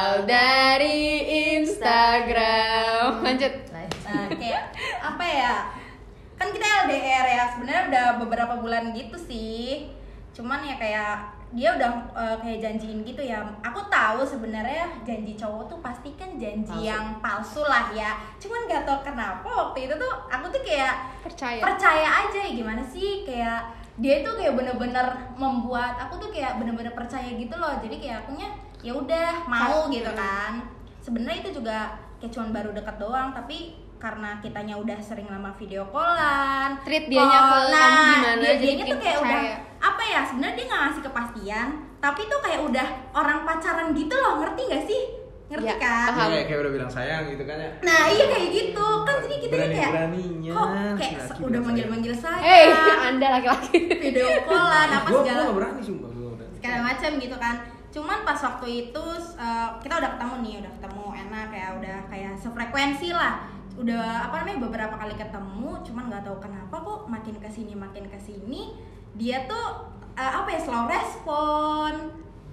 [6.86, 9.88] LDR ya, sebenarnya udah beberapa bulan gitu sih.
[10.34, 11.16] Cuman ya kayak
[11.54, 13.46] dia udah eh, kayak janjiin gitu ya.
[13.62, 16.88] Aku tahu sebenarnya janji cowok tuh pasti kan janji Palsu.
[16.90, 18.18] yang palsu lah ya.
[18.42, 21.62] Cuman gak tau kenapa waktu itu tuh aku tuh kayak Percaya.
[21.62, 23.62] percaya aja ya gimana sih kayak
[23.94, 25.06] dia itu kayak bener-bener
[25.38, 28.50] membuat aku tuh kayak bener-bener percaya gitu loh jadi kayak akunya
[28.82, 30.66] ya udah mau gitu kan
[30.98, 35.88] sebenarnya itu juga kayak cuman baru deket doang tapi karena kitanya udah sering lama video
[35.88, 36.76] callan.
[36.84, 39.56] Treat dianya ke call, kamu gimana, dia, jadi dianya tuh kayak udah percaya.
[39.80, 44.34] apa ya sebenarnya dia nggak ngasih kepastian tapi tuh kayak udah orang pacaran gitu loh
[44.38, 45.02] ngerti gak sih?
[45.46, 46.08] Ngerti Ya, kan?
[46.10, 46.30] paham.
[46.30, 47.70] Iya, kayak udah bilang sayang gitu kan ya.
[47.80, 48.88] Nah iya kayak gitu.
[49.02, 52.66] Kan jadi kita kayak Berani-beraninya kok kayak laki udah manggil manggil saya Hei,
[53.08, 53.78] anda laki-laki.
[54.02, 56.54] video callan apa Gua- segala gua gak berani sumpah gua berani.
[56.54, 57.56] segala macam gitu kan.
[57.88, 59.04] Cuman pas waktu itu
[59.38, 63.34] uh, kita udah ketemu nih udah ketemu enak ya udah kayak sefrekuensi lah
[63.74, 68.06] udah apa namanya beberapa kali ketemu cuman nggak tahu kenapa kok makin ke sini makin
[68.06, 68.78] ke sini
[69.14, 71.92] dia tuh uh, apa ya slow respon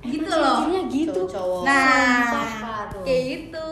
[0.00, 1.12] gitu loh gitu.
[1.28, 1.62] Cowok-cowok.
[1.68, 3.68] nah kayak gitu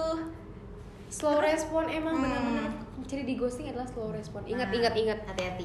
[1.08, 2.24] Slow respon emang Hmm.
[2.28, 2.68] bener-bener
[3.08, 4.44] ciri di ghosting adalah slow respon.
[4.44, 4.76] Ingat, Nah.
[4.76, 5.18] ingat, ingat.
[5.24, 5.64] hati-hati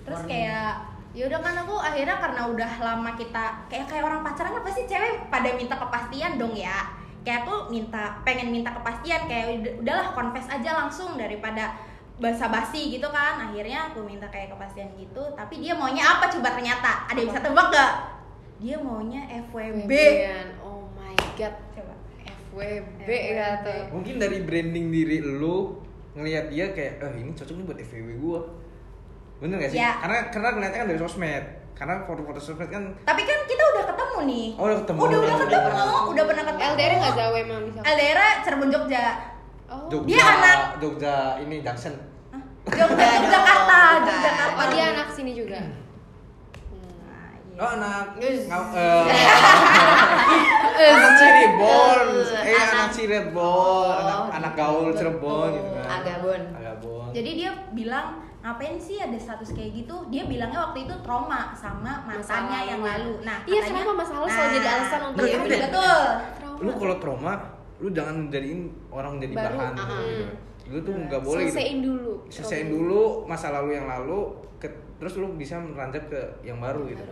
[0.00, 4.52] terus kayak ya udah kan aku akhirnya karena udah lama kita kayak kayak orang pacaran
[4.52, 6.76] kan pasti cewek pada minta kepastian dong ya
[7.20, 11.76] kayak aku minta pengen minta kepastian kayak udah- udahlah confess aja langsung daripada
[12.20, 17.08] basa-basi gitu kan akhirnya aku minta kayak kepastian gitu tapi dia maunya apa coba ternyata
[17.08, 17.92] ada yang bisa tebak gak
[18.60, 19.92] dia maunya FWB.
[20.60, 21.56] Oh my god.
[21.72, 21.96] coba
[22.52, 23.10] FWB FWB.
[23.40, 23.72] kata.
[23.88, 25.80] Mungkin dari branding diri lu
[26.12, 28.40] ngelihat dia kayak, eh ini cocok nih buat FWB gua.
[29.40, 29.80] Bener gak sih?
[29.80, 29.96] Ya.
[30.04, 31.44] Karena karena ngeliatnya kan dari sosmed.
[31.72, 34.98] Karena foto-foto sosmed kan tapi kan kita udah ketemu nih Oh, udah ketemu.
[34.98, 35.84] udah udah Udah ketemu pernah.
[36.06, 37.78] udah pernah ketemu LDR nggak jauh emang bisa.
[37.82, 39.04] LDR Cirebon Jogja
[39.66, 39.86] Oh.
[39.86, 41.94] Jogja, Dia anak- Jogja ini Junction.
[42.66, 44.56] Jogja, Enggak Yogyakarta, Yogyakarta.
[44.56, 45.58] Oh dia anak sini juga.
[45.60, 45.70] Nah,
[47.40, 47.54] iya.
[47.56, 48.74] Oh anak ngau-
[50.76, 52.06] eh, anak Cirebon,
[52.42, 54.90] eh anak Cirebon, anak anak gaul.
[54.90, 55.86] Cirebon gitu kan.
[55.96, 56.40] Agabon.
[56.52, 57.08] Agabon.
[57.12, 58.06] Jadi dia bilang
[58.40, 59.96] ngapain sih ada status kayak gitu?
[60.08, 63.12] Dia bilangnya waktu itu trauma sama mantannya Masalah yang lalu.
[63.20, 65.60] Nah, Iya, katanya- kenapa masalah selalu jadi alasan untuk iya, itu betul.
[65.60, 66.00] betul.
[66.34, 66.58] Trauma.
[66.60, 67.32] lu kalau trauma,
[67.78, 69.80] lu jangan jadiin orang jadi Baru, bahan ah.
[69.82, 70.24] gitu.
[70.66, 71.50] Lu tuh nggak boleh gitu.
[71.50, 72.12] Selesaiin dulu.
[72.28, 74.18] Selesaiin dulu masa lalu yang lalu,
[74.56, 77.04] ke- terus lu bisa meranjak ke yang baru gitu.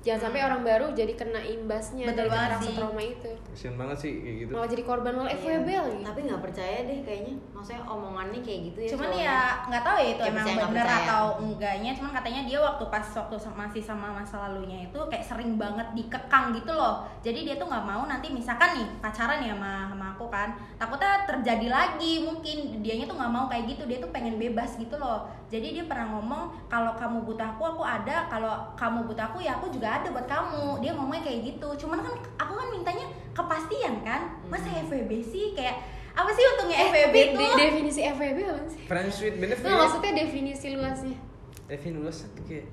[0.00, 2.74] Jangan sampai orang baru jadi kena imbasnya Betul dari banget rasa sih.
[2.74, 3.30] trauma itu.
[3.44, 4.52] Kasian banget sih kayak gitu.
[4.54, 5.80] Malah jadi korban malah FWB Iya.
[5.82, 6.02] lagi.
[6.04, 7.34] Tapi nggak percaya deh kayaknya.
[7.66, 8.90] Maksudnya omongannya kayak gitu ya.
[8.94, 11.90] Cuman ya nggak tahu ya itu Ya, emang bener atau enggaknya.
[11.98, 16.54] Cuman katanya dia waktu pas waktu masih sama masa lalunya itu kayak sering banget dikekang
[16.54, 17.02] gitu loh.
[17.26, 20.54] Jadi dia tuh nggak mau nanti misalkan nih pacaran ya sama sama aku kan.
[20.78, 23.82] Takutnya terjadi lagi mungkin dianya tuh nggak mau kayak gitu.
[23.90, 25.26] Dia tuh pengen bebas gitu loh.
[25.50, 28.30] Jadi dia pernah ngomong kalau kamu butuh aku aku ada.
[28.30, 30.86] Kalau kamu butuh aku ya aku juga ada buat kamu.
[30.86, 31.82] Dia ngomongnya kayak gitu.
[31.82, 34.38] Cuman kan aku kan mintanya kepastian kan.
[34.46, 37.38] Masa FWB sih kayak apa sih untungnya Eh, FWB de- tuh?
[37.38, 38.82] de- definisi FWB apa sih?
[38.82, 39.60] Friends with benefit.
[39.60, 41.18] Nggak, maksudnya definisi luasnya.
[41.66, 42.66] Devin lulus tuh kayak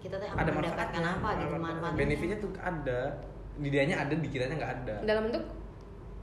[0.00, 1.98] kita tuh ada mendapatkan apa gitu manfaatnya.
[1.98, 3.00] Benefitnya tuh ada.
[3.54, 4.94] Di dianya ada, di kiranya nggak ada.
[5.04, 5.44] Dalam bentuk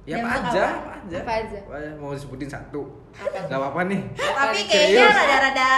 [0.04, 1.04] Ya apa aja, apa?
[1.12, 1.58] apa aja.
[1.60, 1.90] Apa aja?
[1.94, 2.82] Mau disebutin satu.
[3.14, 3.44] Apa?
[3.44, 4.02] Gak apa-apa nih.
[4.16, 5.70] tapi kayaknya rada-rada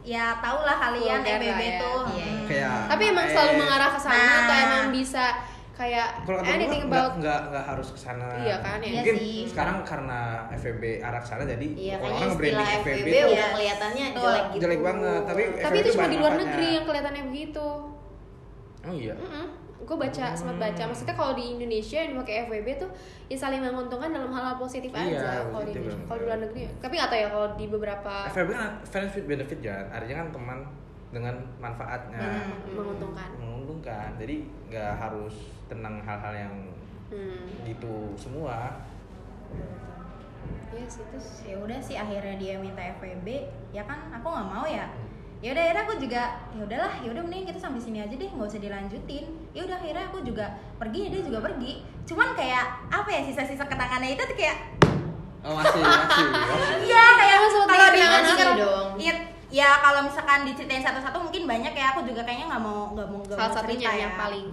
[0.00, 1.78] ya tau lah kalian lah ya.
[1.78, 2.26] tuh Iya.
[2.46, 4.38] Kayak Tapi emang eh, selalu mengarah ke sana Nah.
[4.40, 5.24] atau emang bisa
[5.72, 8.28] kayak Kalau kata anything nggak about nggak nggak harus ke sana.
[8.38, 8.92] Iya kan, ya.
[8.92, 9.48] Mungkin Iya sih.
[9.48, 10.20] sekarang karena
[10.52, 14.22] FVB arah sana jadi Iya, orang istilah branding FWB FVB udah kelihatannya Betul.
[14.22, 14.60] jelek gitu.
[14.60, 15.22] jelek banget.
[15.24, 17.68] Tapi tapi itu cuma di luar negeri yang kelihatannya begitu.
[18.82, 19.14] Oh iya.
[19.82, 20.82] Gue baca sempat baca.
[20.86, 22.90] Maksudnya kalau di Indonesia yang pakai FWB tuh
[23.26, 26.04] ya saling menguntungkan dalam hal-hal positif Iya, aja kalau di Indonesia.
[26.04, 28.70] Kalau di luar negeri, tapi nggak tahu ya kalau di beberapa FVB kan
[29.08, 29.76] with benefit ya.
[29.88, 30.58] Artinya kan teman
[31.12, 32.20] dengan manfaatnya.
[32.20, 32.72] Hmm.
[32.72, 33.28] menguntungkan.
[33.36, 34.08] Menguntungkan.
[34.16, 34.36] Jadi
[34.68, 35.34] nggak harus
[35.72, 36.54] tenang hal-hal yang
[37.08, 37.44] Hmm.
[37.62, 38.80] gitu semua.
[40.72, 41.44] Iya sih terus.
[41.44, 43.28] ya udah sih akhirnya dia minta FWB
[43.70, 44.88] ya kan aku nggak mau ya
[45.38, 48.24] ya udah akhirnya aku juga ya udahlah ya udah mending kita sampai sini aja deh
[48.26, 50.46] nggak usah dilanjutin ya udah akhirnya aku juga
[50.78, 54.58] pergi ya dia juga pergi cuman kayak apa ya sisa-sisa kenangannya itu tuh kayak
[55.42, 56.26] Oh masih masih.
[56.86, 57.50] iya kayak kalau
[58.22, 58.88] sih dong.
[58.94, 59.14] Iya,
[59.50, 63.20] ya kalau misalkan diceritain satu-satu mungkin banyak ya aku juga kayaknya nggak mau nggak mau
[63.20, 64.20] nggak Salah mau satunya cerita yang ya.
[64.22, 64.46] paling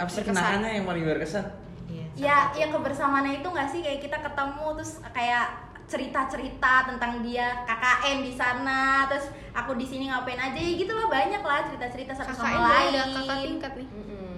[0.00, 1.44] Apa sih kenangannya yang paling berkesan?
[1.86, 5.46] Iya, ya yang kebersamaannya itu nggak sih kayak kita ketemu terus kayak
[5.84, 11.10] cerita-cerita tentang dia KKN di sana terus aku di sini ngapain aja ya gitu loh
[11.10, 13.88] banyak lah cerita-cerita satu sama lain udah kakak tingkat nih.
[13.90, 14.28] Mm-mm.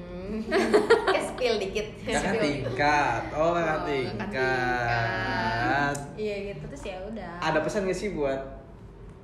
[1.07, 1.87] Kayak spill dikit.
[2.03, 3.22] Kakak tingkat.
[3.33, 5.96] Oh kakak Oh, kakak tingkat.
[6.16, 8.40] iya gitu terus ya udah Ada pesan gak sih buat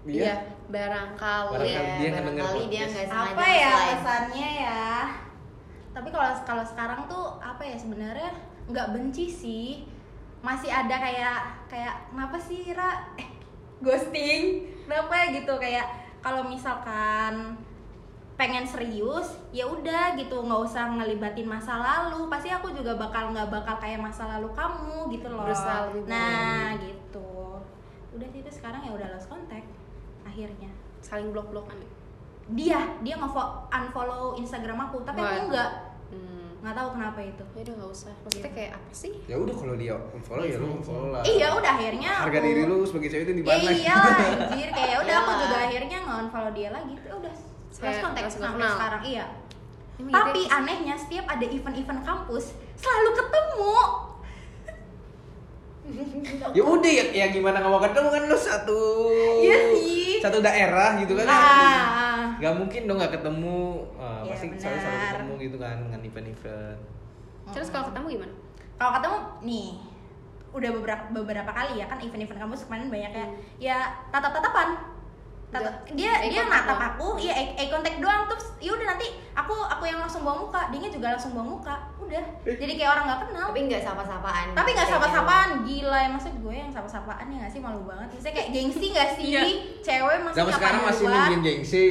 [0.05, 0.21] dia?
[0.23, 0.37] Iya,
[0.69, 1.49] barangkali.
[1.51, 4.85] Barangkali Iya, dia barangkali dia nggak sengaja apa ya pesannya ya
[5.99, 8.31] tapi kalau kalau sekarang tuh apa ya sebenarnya
[8.71, 9.83] nggak benci sih.
[10.39, 13.03] Masih ada kayak kayak kenapa sih Ra?
[13.19, 13.27] Eh
[13.83, 14.63] ghosting.
[14.87, 15.43] Kenapa ya?
[15.43, 15.59] gitu.
[15.59, 15.91] Kayak
[16.23, 17.59] kalau misalkan
[18.39, 20.39] pengen serius ya udah gitu.
[20.39, 22.31] Nggak usah ngelibatin masa lalu.
[22.31, 25.43] Pasti aku juga bakal nggak bakal kayak masa lalu kamu gitu loh.
[25.43, 27.59] Berusaha lebih nah gitu.
[28.15, 29.67] Udah sih itu sekarang ya udah lost contact
[30.23, 30.71] akhirnya.
[31.03, 31.75] Saling blok-blokan.
[31.75, 31.91] Ya?
[32.49, 33.29] dia dia nge
[33.69, 35.03] unfollow Instagram aku.
[35.03, 35.88] Tapi aku Wah.
[36.11, 36.59] Hmm.
[36.59, 37.45] nggak tahu kenapa itu.
[37.49, 38.15] Ya udah nggak usah.
[38.21, 39.13] Maksudnya kayak apa sih?
[39.25, 41.23] Ya udah kalau dia unfollow ya lu unfollow lah.
[41.23, 43.71] Iya udah akhirnya harga aku- diri lu sebagai cewek itu di ya mana?
[43.71, 44.69] Iyalah anjir.
[44.71, 45.39] Kayak udah aku Iyalah.
[45.41, 46.95] juga akhirnya nge unfollow dia lagi.
[46.99, 47.35] Tuh udah
[47.79, 48.75] lost contact langsung nggak sampai kenal.
[48.75, 49.27] sekarang iya.
[49.99, 50.57] Emang tapi gitu ya?
[50.57, 52.45] anehnya setiap ada event-event kampus
[52.75, 53.77] selalu ketemu.
[56.53, 58.81] Ya udah ya, ya gimana nggak mau ketemu kan lu satu
[59.41, 60.21] Iya sih.
[60.21, 61.25] satu daerah gitu kan?
[61.25, 62.08] Ah
[62.39, 63.59] nggak mungkin dong nggak ketemu
[63.99, 66.79] Ah, Iya, pasti selalu selalu ketemu gitu kan dengan event-event.
[67.51, 68.35] Terus kalau ketemu gimana?
[68.79, 69.69] Kalau ketemu nih
[70.49, 73.27] udah beberapa beberapa kali ya kan event-event kampus kemarin banyak ya.
[73.59, 73.79] Ya
[74.15, 74.33] tatap
[75.49, 77.17] tatapan Udah, dia eye dia natap aku.
[77.17, 78.29] Iya eye, eye contact doang.
[78.29, 80.69] Terus ya udah nanti aku aku yang langsung bawa muka.
[80.69, 81.77] Dia juga langsung bawa muka.
[82.05, 82.25] Udah.
[82.45, 83.47] Jadi kayak orang nggak kenal.
[83.49, 84.47] Tapi nggak sapa-sapaan.
[84.53, 85.49] Tapi nggak Kayak sapa-sapaan.
[85.65, 87.61] Gila ya maksud gue yang sapa-sapaan ya nggak sih?
[87.65, 88.09] Malu banget.
[88.13, 89.25] Maksudnya kayak gengsi nggak sih?
[89.33, 89.43] Iya.
[89.81, 91.89] cewek masih zaman nyapa sekarang masih nungguin gengsi.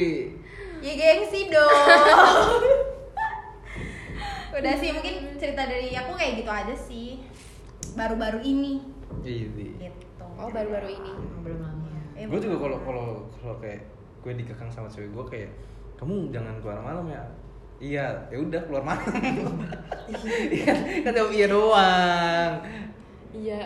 [0.78, 1.82] Ya gengsi dong.
[4.58, 7.26] Udah sih mungkin cerita dari aku kayak gitu aja sih.
[7.98, 8.86] Baru-baru ini.
[9.26, 10.24] Gitu gitu.
[10.38, 11.10] Oh baru-baru ini.
[11.10, 11.38] Gitu.
[11.42, 11.87] belum lama.
[11.87, 11.87] Eh,
[12.26, 13.06] gue juga kalau kalau
[13.38, 13.82] kalau kayak
[14.18, 15.50] gue dikekang sama cewek gue kayak
[15.94, 17.22] kamu jangan keluar malam ya.
[17.78, 19.06] Iya ya udah keluar malam.
[20.48, 20.72] Iya
[21.04, 22.52] kan jawab iya doang.
[23.30, 23.62] Iya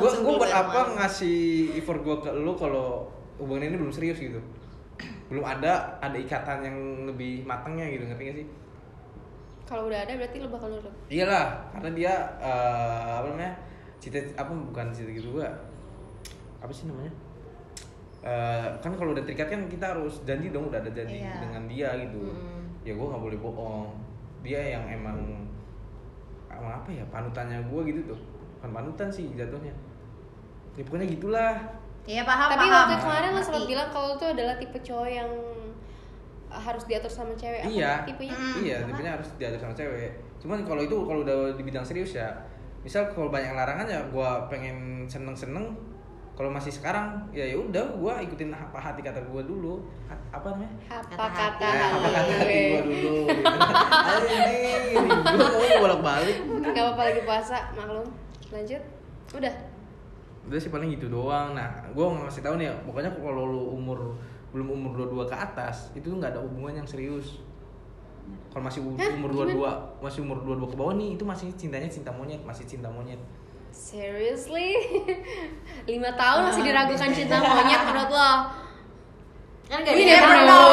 [0.00, 3.06] gue gue buat apa ngasih effort gue ke lu kalau
[3.38, 4.40] hubungan ini belum serius gitu?
[5.30, 6.78] Belum ada ada ikatan yang
[7.10, 8.46] lebih matangnya gitu ngerti gak sih?
[9.64, 10.94] Kalau udah ada berarti lo bakal nurut.
[11.08, 13.54] Iyalah karena dia eh, apa namanya
[14.00, 15.48] cita apa bukan cita gitu gua
[16.64, 17.12] apa sih namanya
[18.24, 21.36] Eh, kan kalau udah terikat kan kita harus janji dong udah ada janji Iya.
[21.38, 22.80] dengan dia gitu Mm-mm.
[22.80, 23.92] ya gua nggak boleh bohong
[24.40, 25.44] dia yang emang
[26.48, 28.16] emang apa ya panutannya gua gitu tuh
[28.56, 29.76] bukan panutan sih jatuhnya
[30.72, 31.52] ya pokoknya gitulah
[32.02, 32.76] Iya paham tapi paham.
[32.78, 33.72] waktu kemarin lo sempat Ngerti.
[33.72, 35.30] bilang kalau tuh adalah tipe cowok yang
[36.50, 38.88] harus diatur sama cewek apa iya tipenya Hmm, iya apa?
[38.88, 42.32] tipenya harus diatur sama cewek cuman kalau itu kalau udah di bidang serius ya
[42.80, 45.76] misal kalau banyak larangan ya gua pengen seneng seneng
[46.34, 49.86] kalau masih sekarang ya ya udah gua ikutin apa hati kata gua dulu.
[50.10, 50.74] Ha- apa namanya?
[50.90, 51.62] Apa Kata hati.
[51.62, 53.46] Apa kata hati gue dulu gitu.
[54.10, 58.06] Ayo ini gua ngomong bolak balik nggak apa-apa lagi puasa maklum.
[58.50, 58.82] Lanjut.
[59.30, 59.54] Udah.
[60.50, 61.54] Udah sih paling gitu doang.
[61.54, 64.18] Nah gua mau ngasih tahu nih ya pokoknya kalau lu umur
[64.50, 67.38] belum umur 22 ke atas itu tuh nggak ada hubungan yang serius.
[68.50, 69.54] Kalau masih umur Gimana?
[69.54, 73.18] 22 masih umur 22 ke bawah nih itu masih cintanya cinta monyet masih cinta monyet
[73.74, 74.70] seriously
[75.90, 78.30] lima tahun masih diragukan cinta monyet menurut lo
[79.64, 80.68] kan gak We yang never know.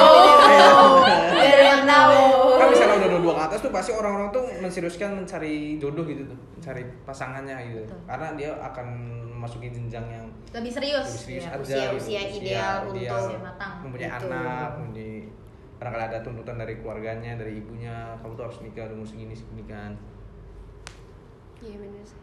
[1.63, 2.11] Gak tahu
[2.53, 6.37] kan misalnya udah 22 ke atas tuh pasti orang-orang tuh menseriuskan mencari jodoh gitu tuh
[6.53, 7.99] mencari pasangannya gitu Betul.
[8.05, 8.87] karena dia akan
[9.31, 11.07] memasuki jenjang yang lebih serius.
[11.07, 12.37] lebih serius Iya, aja usia-usia gitu.
[12.37, 13.17] ideal Usia untuk ideal.
[13.17, 13.73] usia matang.
[13.81, 14.27] mempunyai Gitu.
[14.27, 15.13] anak mempunyai
[15.73, 19.91] barangkali ada tuntutan dari keluarganya dari ibunya kamu tuh harus nikah umur segini segini kan
[21.59, 22.19] iya bener sih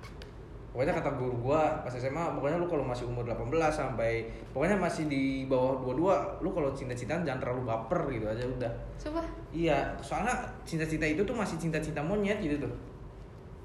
[0.78, 5.10] pokoknya kata guru gua pas SMA pokoknya lu kalau masih umur 18 sampai pokoknya masih
[5.10, 8.72] di bawah 22 lu kalau cinta-cintaan jangan terlalu baper gitu aja udah.
[8.94, 12.70] Coba iya soalnya cinta-cinta itu tuh masih cinta-cinta monyet gitu tuh.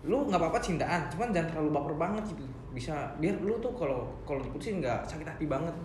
[0.09, 2.49] Lu nggak apa-apa cintaan cuman jangan terlalu baper banget gitu.
[2.73, 5.75] Bisa biar lu tuh kalau kalau diputusin nggak sakit hati banget.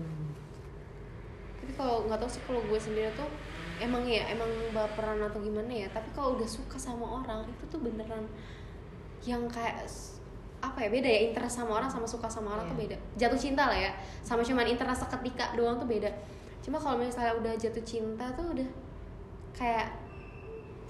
[1.60, 3.28] Tapi kalau nggak tahu sih kalau gue sendiri tuh
[3.84, 7.84] emang ya emang baperan atau gimana ya tapi kalau udah suka sama orang itu tuh
[7.84, 8.24] beneran
[9.22, 9.84] yang kayak
[10.58, 12.82] apa ya beda ya interest sama orang sama suka sama orang tuh Iya.
[12.82, 12.96] beda.
[13.14, 13.92] Jatuh cinta lah ya
[14.26, 16.10] sama cuman interest seketika doang tuh beda.
[16.62, 18.68] Cuma kalau misalnya udah jatuh cinta tuh udah
[19.54, 19.94] kayak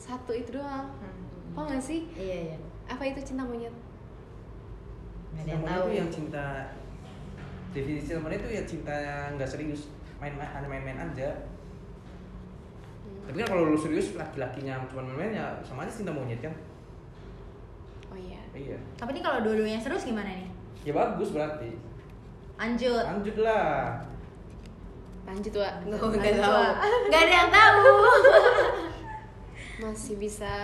[0.00, 0.88] satu itu doang.
[1.52, 2.08] Paham gak sih?
[2.16, 2.56] Iya iya.
[2.88, 3.74] Apa itu cinta monyet?
[5.36, 6.44] Cinta yang monyet tahu itu yang cinta
[7.76, 11.28] definisi cinta monyet itu ya cinta yang nggak serius main-main hanya main-main aja.
[13.04, 13.22] Hmm.
[13.28, 16.50] tapi kan kalau lu serius laki-lakinya cuma main-main ya sama aja cinta monyet kan
[18.58, 18.78] iya.
[18.98, 20.50] Tapi ini kalau dua-duanya serius gimana nih?
[20.86, 21.70] ya bagus berarti.
[22.58, 23.04] Lanjut.
[23.06, 24.02] lanjut lah
[25.28, 26.56] lanjut wa Gak, Lanjut, gak tahu.
[26.56, 26.74] Wak.
[27.12, 27.92] Gak ada yang tahu.
[29.84, 30.54] Masih bisa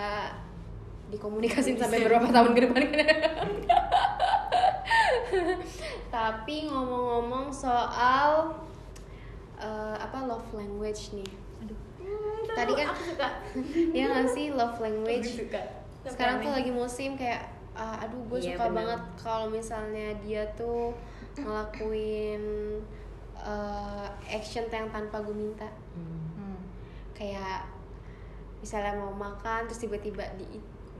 [1.13, 2.81] dikomunikasin sampai berapa tahun ke depan
[6.15, 8.57] tapi ngomong-ngomong soal
[9.61, 11.29] eh, apa love language nih.
[11.61, 11.77] Aduh.
[12.55, 13.29] Tadi kan Aku suka.
[13.97, 15.27] Ya nggak sih love language?
[15.29, 15.61] Aku suka.
[16.07, 18.75] Sekarang tuh lagi musim kayak ah, aduh gue Iya, suka bener.
[18.77, 20.95] banget kalau misalnya dia tuh
[21.35, 22.43] ngelakuin
[23.37, 26.31] eh, action yang tanpa gue minta Hmm.
[26.35, 26.59] Hmm.
[27.11, 27.67] kayak
[28.57, 30.57] misalnya mau makan terus tiba-tiba di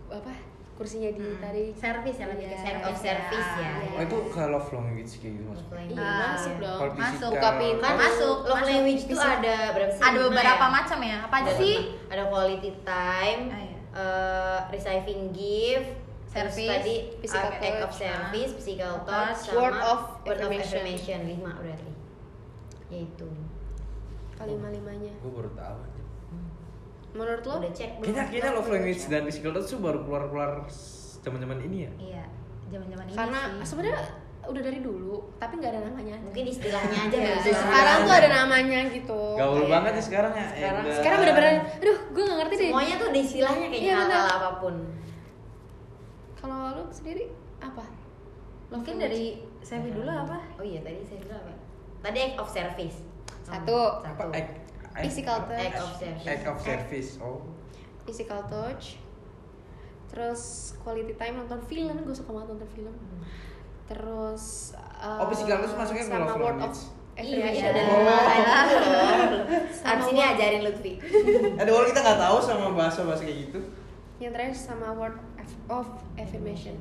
[0.08, 0.30] apa
[0.72, 2.62] kursinya ditarik Service ya lebih ke Iya.
[2.62, 2.86] service.
[2.86, 3.72] Of service ya.
[3.90, 5.96] Oh itu kayak love language kayak gitu language.
[5.96, 6.62] Iya, Ah, masuk iya.
[6.62, 7.00] dong Kalau Masuk.
[7.02, 7.82] physical- Buka pintu.
[7.82, 8.68] Kan Masuk, love masuk.
[8.70, 10.04] language itu ada berapa sih?
[10.04, 10.74] Ada beberapa ya?
[10.76, 11.18] macam ya.
[11.24, 11.76] Apa aja Ada sih?
[12.06, 13.78] Ada quality time, Ah, iya.
[13.96, 15.90] eh, receiving gift,
[16.36, 20.68] Service, tadi physical act of touch, service, physical touch, sama word of word of affirmation.
[20.78, 21.92] affirmation lima berarti.
[22.88, 23.28] Yaitu.
[24.36, 25.80] kelima limanya Gue baru tahu.
[27.16, 28.04] menurut lo Udah cek belum?
[28.06, 30.50] Kayaknya kayaknya love language dan physical touch tuh baru keluar keluar
[31.18, 31.92] zaman-zaman ini ya.
[31.98, 32.24] Iya,
[32.70, 33.96] zaman-zaman ini karena sebenarnya
[34.46, 37.50] udah dari dulu tapi nggak ada namanya Mungkin istilahnya aja bisa.
[37.56, 40.48] sekarang tuh ada namanya gitu Gaul Kayak- banget ya sekarang ya.
[40.52, 44.12] Sekarang- sekarang bener-bener aduh gue nggak ngerti deh Semuanya tuh ada istilahnya kayaknya Iya, bener.
[44.12, 44.76] hal-hal apa pun.
[46.46, 47.26] Kalau lo sendiri
[47.58, 47.82] apa
[48.66, 50.42] Mungkin dari Sevi dulu apa?
[50.58, 51.54] Oh iya tadi saya bilang apa?
[52.02, 52.98] Tadi act of service.
[53.42, 53.78] Satu.
[54.02, 54.26] Apa?
[54.26, 54.30] Satu.
[54.32, 54.52] Act,
[54.90, 55.62] act- Physical touch.
[55.64, 56.26] Act of service.
[56.28, 57.10] Act of service.
[57.18, 57.40] Oh.
[58.06, 59.02] physical touch
[60.06, 60.42] terus
[60.78, 62.94] quality time nonton film gue suka banget nonton film
[63.86, 64.44] terus
[64.78, 66.74] uh, Oh, physical touch masuknya ke sama love word of.
[67.16, 67.72] Iya, affirmation.
[67.72, 68.02] ada Oh.
[69.80, 70.94] Sama Abis ini ajarin Lutfi.
[71.56, 73.60] Ada orang kita nggak tahu sama bahasa-bahasa kayak gitu.
[74.16, 75.16] yang terakhir sama word
[75.68, 76.76] of- affirmation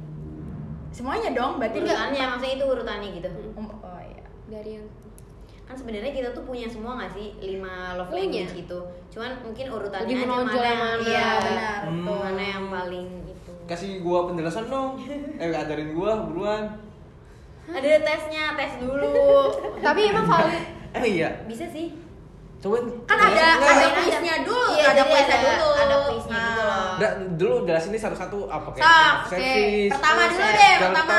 [0.90, 3.28] Semuanya dong, berarti enggak Urutannya maksudnya itu urutannya gitu.
[3.58, 4.22] Oh iya.
[4.46, 4.86] dari yang
[5.64, 8.30] Kan sebenarnya kita tuh punya semua nggak sih lima love Punya.
[8.46, 8.78] language itu.
[9.10, 11.02] Cuman mungkin urutannya Lebih aja mana yang mana.
[11.02, 11.80] Iya, benar.
[11.88, 12.04] Hmm.
[12.04, 13.52] Mana yang paling itu.
[13.64, 15.00] Kasih gua penjelasan dong.
[15.42, 16.62] Eh ajarin gua buruan.
[17.64, 19.08] Ada tesnya, tes dulu.
[19.80, 20.62] tapi emang valid
[20.94, 21.32] Eh iya.
[21.48, 21.90] Bisa sih.
[22.64, 25.68] Coba Kan ada ada kuisnya dulu, Iya, ada jadi kuisnya ada- dulu.
[25.76, 26.64] ada kuisnya gitu Nah.
[26.64, 26.92] loh.
[26.96, 28.84] Nggak, dulu jelasin ini satu-satu apa kayak
[29.26, 29.38] Sok.
[29.92, 31.18] Pertama dulu deh, pertama.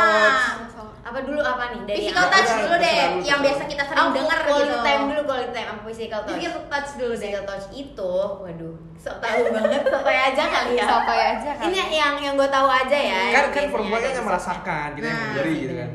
[1.05, 4.65] Apa dulu apa nih dari Physical touch dulu deh, yang biasa kita sering dengar quality
[4.67, 4.77] gitu.
[4.81, 7.19] time dulu quality time apa physical touch Physical touch dulu deh.
[7.21, 11.65] physical touch itu waduh sok tahu banget sotoy aja kali ya Sotoy aja kali.
[11.69, 14.87] ini yang yang gue tahu aja ya Kan kan biasanya perempuan ada kan yang merasakan,
[14.91, 15.89] kita yang Nah, memberi Iya, gitu kan.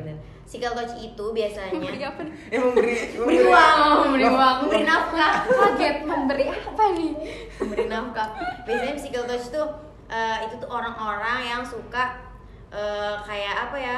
[0.51, 1.71] Physical touch itu biasanya.
[1.71, 2.35] Memberi apa nih?
[2.51, 5.33] Eh memberi memberi uang memberi uang memberi nafkah.
[5.63, 7.11] Kaget memberi apa nih
[7.55, 8.27] memberi nafkah.
[8.67, 9.63] Biasanya physical touch itu
[10.11, 12.19] eh, itu tuh orang-orang yang suka
[12.67, 13.97] eh, kayak apa ya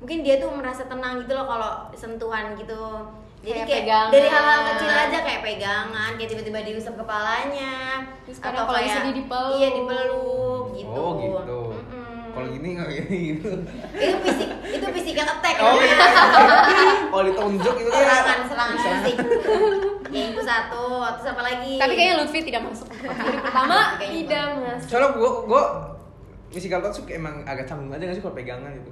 [0.00, 2.80] mungkin dia tuh merasa tenang gitu loh kalau sentuhan gitu.
[3.44, 4.08] Jadi Kayak kayak, pegangan.
[4.08, 9.14] dari hal-hal kecil aja kayak pegangan kayak tiba-tiba diusap kepalanya Terus kadang kalau kayak sedih
[9.20, 9.56] dipeluk.
[9.60, 10.96] iya dipeluk gitu.
[10.96, 11.58] Oh gitu.
[12.34, 13.50] Kalau gini nggak gini gitu.
[13.94, 15.96] itu fisik itu physical attack Oh iya.
[17.06, 18.02] Kalau ditonjok itu kan.
[18.02, 19.16] serangan serangan fisik
[20.10, 24.86] ya itu satu terus apa lagi tapi kayaknya Lutfi tidak masuk dari pertama tidak masuk
[24.88, 25.62] Soalnya gua gua
[26.48, 28.90] physical touch emang agak canggung aja gak sih kalau pegangan gitu.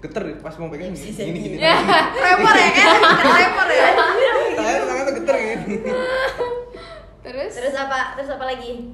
[0.00, 1.56] Geter pas mau pegang Ya, bisa gini gini.
[1.56, 1.64] gini.
[1.64, 1.76] Ya.
[2.10, 2.88] Tremor ya kan?
[3.22, 3.88] Tremor ya.
[4.52, 5.76] Tangan tangan tuh geter gini.
[7.22, 8.90] terus terus apa terus apa lagi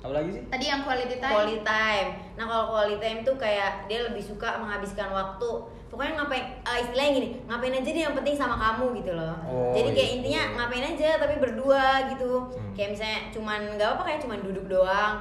[0.00, 0.42] Apa lagi sih?
[0.46, 1.30] Tadi yang quality time.
[1.30, 5.50] quality time nah kalau quality time tuh kayak dia lebih suka menghabiskan waktu
[5.86, 9.70] pokoknya ngapain eh, istilahnya gini ngapain aja deh yang penting sama kamu gitu loh Oh,
[9.70, 10.16] jadi kayak gitu.
[10.16, 12.72] intinya ngapain aja tapi berdua gitu Hmm.
[12.72, 15.14] kayak misalnya cuman nggak apa kayak cuman duduk doang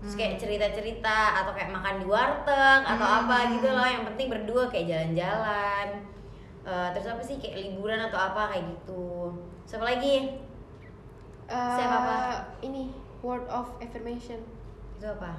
[0.00, 3.18] terus kayak cerita-cerita atau kayak makan di warteg atau Hmm.
[3.22, 5.88] apa gitu loh yang penting berdua kayak jalan-jalan
[6.64, 9.28] Eh, terus apa sih kayak liburan atau apa kayak gitu
[9.62, 10.32] siapa lagi
[11.44, 12.14] eh, Siapa apa?
[13.34, 14.38] Word of affirmation.
[14.94, 15.34] Itu apa?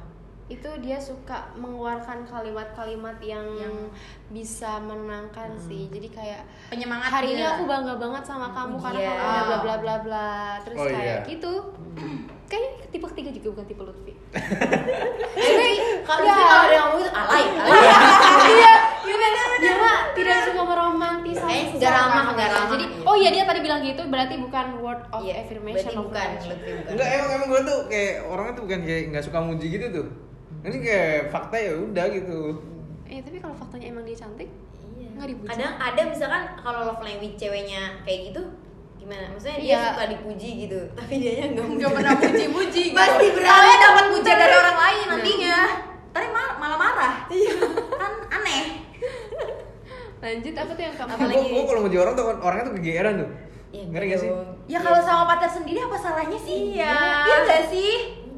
[0.46, 3.90] Itu dia suka mengeluarkan kalimat-kalimat yang, Yang-
[4.30, 5.88] bisa menenangkan sih.
[5.88, 7.56] Jadi kayak Penyemangat hari ini dia.
[7.56, 9.10] aku bangga banget sama kamu karena Iya.
[9.10, 10.34] kamu udah bla bla bla bla.
[10.62, 11.18] Terus Oh, kayak iya.
[11.26, 11.54] gitu.
[12.46, 14.14] Kayaknya tipe ketiga juga bukan tipe Lutfi.
[16.06, 16.36] Kalau Ya.
[16.36, 17.82] sih kalau dia ngomong itu alay alay.
[18.46, 22.70] Iya gimana dia mah tidak suka meromantisasi Kayaknya nggak ramah, nggak ramah.
[22.70, 26.06] jadi oh iya dia tadi bilang gitu berarti bukan word of Iya, affirmation berarti of
[26.06, 26.28] bukan
[26.88, 30.08] Enggak emang emang gue tuh kayak orangnya tuh bukan kayak nggak suka muji gitu tuh.
[30.62, 32.40] Ini kayak fakta ya udah gitu.
[33.06, 34.50] eh tapi kalau faktanya emang dia cantik
[34.92, 35.10] Iya.
[35.14, 35.50] Nggak dipuji.
[35.52, 38.42] Kadang ada misalkan kalau love language ceweknya kayak gitu
[38.96, 39.30] gimana?
[39.30, 39.82] Maksudnya dia Iya.
[39.88, 42.84] suka dipuji gitu, tapi dia nya nggak Nggak pernah puji-puji.
[42.98, 43.36] Pasti gitu.
[43.36, 43.48] berani.
[43.48, 45.58] Soalnya dapat pujian dari orang lain nantinya.
[46.10, 47.16] Tadi mal- malah marah.
[47.94, 48.64] Kan aneh.
[50.18, 51.50] Lanjut apa tuh yang kamu Apa Gue lagi?
[51.52, 53.30] gue kalau muji orang tuh orangnya tuh kegeeran tuh.
[53.70, 54.30] Iya, Ngeri gak sih?
[54.66, 56.58] Ya kalau sama pacar sendiri apa salahnya sih?
[56.74, 56.96] Iya.
[57.22, 57.94] Iya nggak sih?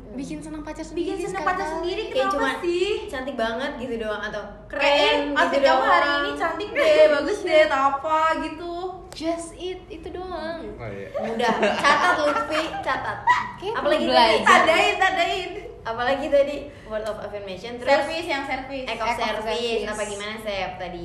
[0.09, 3.05] bikin senang pacar sendiri Bikin senang pacar sendiri Kayak kenapa cuma sih?
[3.05, 6.17] cantik banget gitu doang atau Kayak, keren eh, outfit gitu kamu hari doang.
[6.17, 8.73] ini cantik deh, bagus deh, atau apa gitu.
[9.13, 11.07] just it itu doang Oh iya.
[11.13, 11.53] Mudah.
[11.77, 13.17] Catat Lutfi, catat.
[13.61, 14.37] Kayak Apalagi tadi?
[14.41, 15.49] Tadain, tadain.
[15.83, 18.85] Apalagi tadi word of affirmation terus Service yang service.
[18.87, 19.45] Act of service.
[19.45, 19.85] service.
[19.85, 21.03] Apa gimana Sep tadi?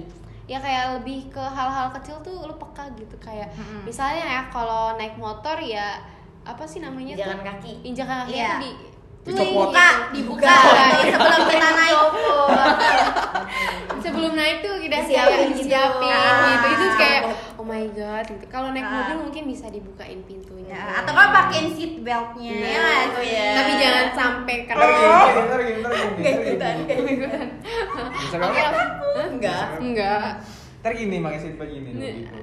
[0.51, 3.87] Ya kayak lebih ke hal-hal kecil tuh lu peka gitu kayak Mm-mm.
[3.87, 6.03] misalnya ya kalau naik motor ya
[6.43, 7.47] apa sih namanya Jalan tuh?
[7.55, 7.73] kaki.
[7.87, 8.71] injakan kaki tuh di
[9.23, 9.71] Dicopot.
[9.71, 10.55] Dibuka, dibuka
[11.05, 12.01] sebelum kita naik.
[14.03, 15.59] sebelum naik tuh kita Disiapin kayak gitu.
[15.63, 16.43] disiapin Ah.
[16.45, 17.21] gitu itu kayak
[17.55, 18.45] oh my god gitu.
[18.51, 18.93] kalau naik Ah.
[18.99, 23.29] mobil mungkin bisa dibukain pintunya Ya, atau kan pakein seat beltnya Nah, ya nggak sih?
[23.29, 23.47] iya.
[23.55, 26.89] tapi jangan sampai karena gini, ntar gini, ntar gini, ntar gini, Gak ntar ikutan, gini.
[26.89, 27.47] gak ikutan.
[28.43, 28.63] Oke?
[29.29, 29.67] Enggak.
[29.79, 30.29] enggak
[30.83, 32.35] Ntar gini pakai seat belt gini loh, gitu.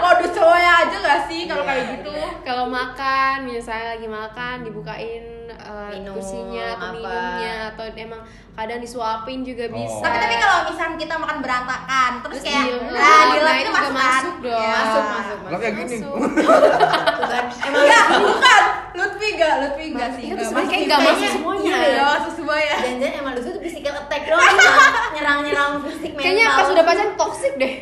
[0.00, 2.10] Modus cowoknya aja gak sih kalau kayak gitu
[2.42, 6.94] kalau makan misalnya lagi makan dibukain uh, Minum, kursinya atau apa.
[6.94, 8.22] minumnya atau emang
[8.54, 9.74] kadang disuapin juga Oh.
[9.74, 13.56] bisa tapi tapi kalau misalnya kita makan berantakan terus, Terus kayak dilap, nah di nah,
[13.56, 14.62] itu masuk masuk dong.
[14.62, 14.70] Ya.
[14.72, 15.96] Masuk, masuk, Lah kayak gini.
[15.96, 16.14] Masuk.
[17.60, 18.62] Emang Enggak, bukan.
[18.94, 20.22] Lutfi enggak, Lutfi enggak sih.
[20.24, 20.70] Itu Enggak masuk.
[20.78, 21.66] nggak masuk Kayaknya- semuanya.
[21.66, 22.74] iya, Iya, masuk semua ya.
[22.78, 24.54] Jangan-jangan emang Lutfi tuh physical attack doang
[25.14, 27.74] Nyerang-nyerang fisik mental kayaknya pas udah pacaran toxic deh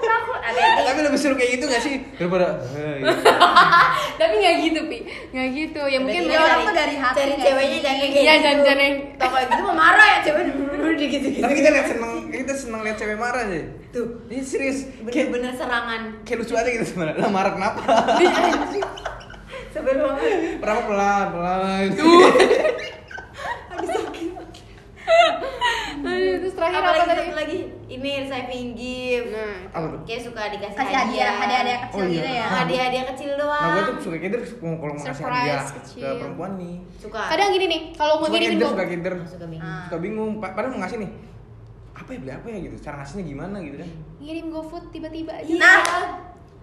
[0.00, 1.94] Takut, hati-hati Tapi lebih seru kayak gitu gak sih?
[2.16, 3.12] Daripada eh, gitu.
[4.18, 7.46] tapi nggak gitu pi nggak gitu ya mungkin mereka orang tuh dari hati Cari nggak
[7.46, 7.80] ceweknya sih?
[7.80, 10.62] jangan kayak Iya, gitu jangan- jangan yang- Tau kayak gitu mau marah ya cewek dulu
[10.90, 13.60] gitu gitu Tapi kita lihat seneng, kita seneng lihat cewek marah aja.
[13.88, 14.78] Tuh Ini serius.
[15.04, 17.16] Kayak, Bener-bener serangan kayak lucu aja gitu sebenarnya.
[17.18, 17.80] Lah marah kenapa?
[19.68, 21.86] Sebel banget Pertama pelan, pelan.
[26.00, 27.58] Aduh, terus terakhir Apa apa, lagi tadi satu lagi
[27.88, 30.00] Ini receiving gift nah Apa tuh?
[30.02, 32.14] Kayak suka dikasih Kasih hadiah, hadiah-hadiah kecil Oh, iya.
[32.14, 32.46] gitu ya.
[32.48, 36.00] Hadiah-hadiah kecil doang Nah gue tuh suka kinder kalau mau ngasih Surprise hadiah kecil.
[36.00, 36.74] ke perempuan nih.
[36.96, 39.14] Suka kadang gini nih kalau mau ngirimin kinder, suka kinder.
[39.24, 39.82] Suka bingung Ah.
[39.84, 40.30] Suka bingung.
[40.38, 41.10] Pa- Padahal mau ngasih nih.
[41.92, 42.76] Apa ya beli apa ya gitu?
[42.78, 43.90] Cara ngasihnya gimana gitu kan?
[44.18, 45.78] ngirim GoFood tiba-tiba aja Nah,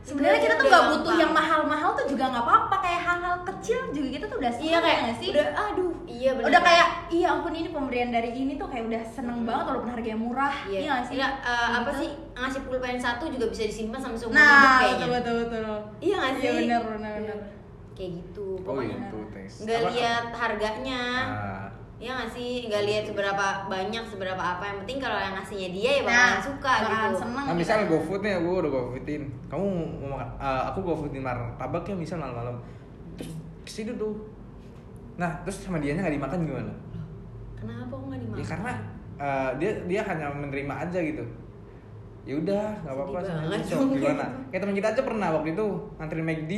[0.05, 4.07] sebenarnya kita tuh nggak butuh yang mahal-mahal tuh juga nggak apa-apa kayak hal-hal kecil juga
[4.11, 6.87] kita tuh udah seneng Iya kayak ya nggak sih Udah aduh Iya bener udah kayak
[7.09, 10.79] iya ampun ini pemberian dari ini tuh kayak udah seneng banget walaupun harganya murah Iya,
[10.79, 11.99] iya nggak sih Iya, eh, apa Gitu.
[11.99, 15.05] sih ngasih pulpen satu juga bisa disimpan sampai seumur hidup nah kayaknya.
[15.09, 16.43] betul betul betul Iya nggak sih?
[16.43, 17.39] iya benar benar benar
[17.95, 18.47] Kayak gitu.
[18.57, 19.53] Oh Pokoknya gitu, thanks.
[19.63, 21.01] nggak lihat harganya.
[21.25, 21.54] Ah.
[21.95, 22.51] Iya nggak sih?
[22.67, 24.63] Nggak lihat seberapa banyak, seberapa apa.
[24.65, 27.19] Yang penting kalau yang ngasihnya dia ya nah bakalan suka bakalan gitu.
[27.19, 27.61] seneng Nah kita.
[27.61, 29.65] misal GoFood nih, gue udah GoFoodin Kamu
[29.97, 32.55] mau makan, eh, aku GoFoodin martabak ya misal malam-malam
[33.15, 33.31] Terus
[33.61, 34.13] ke situ tuh
[35.15, 36.71] Nah terus sama dianya gak dimakan gimana?
[37.55, 38.37] Kenapa kok nggak dimakan?
[38.37, 38.71] Ya karena
[39.15, 41.23] eh, dia dia hanya menerima aja gitu
[42.25, 44.49] ya udah nggak apa-apa sama gimana gitu.
[44.49, 45.65] kayak teman kita aja pernah waktu itu
[45.95, 46.51] nganterin McD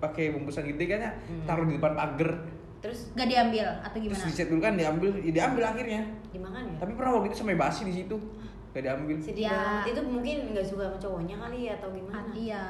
[0.00, 1.44] pakai bungkusan gede kayaknya Hmm.
[1.44, 2.40] taruh di depan pagar
[2.82, 6.76] Terus nggak diambil atau terus gimana dicet dulu kan diambil ya diambil akhirnya dimakan ya?
[6.76, 8.16] tapi pernah waktu itu sampai basi di situ
[8.70, 9.84] gak diambil Sedih Ya.
[9.84, 12.18] Itu mungkin nggak suka sama cowoknya kali ya atau gimana?
[12.18, 12.62] Ah, iya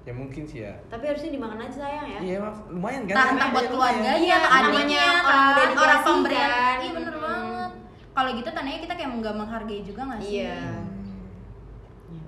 [0.00, 2.18] ya mungkin sih ya Tapi harusnya dimakan aja sayang ya.
[2.18, 6.48] iya mak lumayan kan entah buat dia keluarganya Iya, adiknya orang kan orang dikasih pemberian
[6.48, 6.76] kan.
[6.78, 7.22] iya bener Hmm.
[7.22, 7.72] banget
[8.10, 10.56] kalau gitu tandanya kita kayak nggak menghargai juga nggak sih Iya.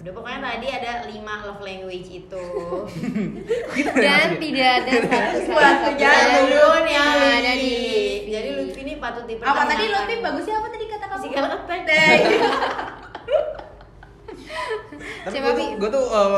[0.03, 2.45] Ya, Udah pokoknya tadi ada lima love language itu.
[3.95, 4.93] Dan masih- tidak ada
[5.47, 6.51] satu yang
[6.85, 7.75] yang ada di
[8.27, 9.67] Jadi Lutfi ini patut apa dipertanyakan.
[9.69, 12.19] tadi Lutfi bagusnya apa tadi kata kamu Physical attack.
[15.23, 16.29] tapi Siapa, gue tuh, gue tuh eh,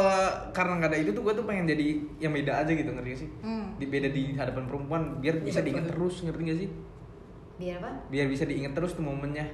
[0.50, 1.86] karena nggak ada itu tuh gue tuh pengen jadi
[2.18, 3.66] yang beda aja gitu ngerti gak sih Hmm.
[3.74, 5.92] di beda di hadapan perempuan biar bisa Iya, diinget betul.
[5.96, 6.68] terus ngerti gak sih
[7.54, 7.90] Biar apa?
[8.06, 9.46] biar bisa diinget terus tuh momennya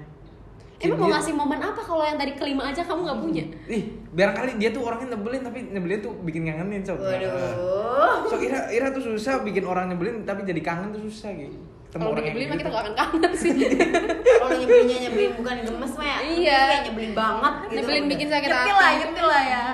[0.81, 3.45] Emang Dia- mau ngasih momen apa kalau yang tadi kelima aja kamu nggak punya?
[3.68, 3.83] Ih,
[4.16, 6.97] barangkali dia tuh orangnya nyebelin tapi nyebelin tuh bikin ngangenin sob.
[6.97, 8.24] Waduh.
[8.33, 11.53] So Ira, Ira tuh susah bikin orang nyebelin tapi jadi kangen tuh susah gitu.
[11.91, 12.64] Ketemu Kalau orang nyebelin yang mah gitu.
[12.64, 13.51] kita gak akan kangen sih.
[14.41, 16.16] Kalau nyebelinnya nyebelin bukan gemes mah ya.
[16.24, 16.59] Iya.
[16.64, 17.74] Kayak nyebelin banget gitu.
[17.76, 18.70] Nyebelin bikin sakit hati.
[18.70, 19.64] lah ngerti lah ya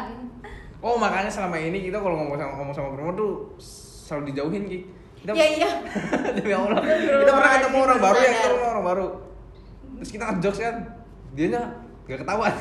[0.81, 4.79] Oh makanya selama ini kita kalau ngomong sama ngomong sama perempuan tuh selalu dijauhin ki.
[5.23, 5.71] Kita, Iya iya.
[6.37, 6.83] Demi Allah.
[6.83, 9.07] Kita pernah ketemu orang baru ya, ketemu orang baru.
[9.97, 10.76] Terus kita ngejokes kan,
[11.32, 11.62] dianya
[12.05, 12.53] gak ketahuan.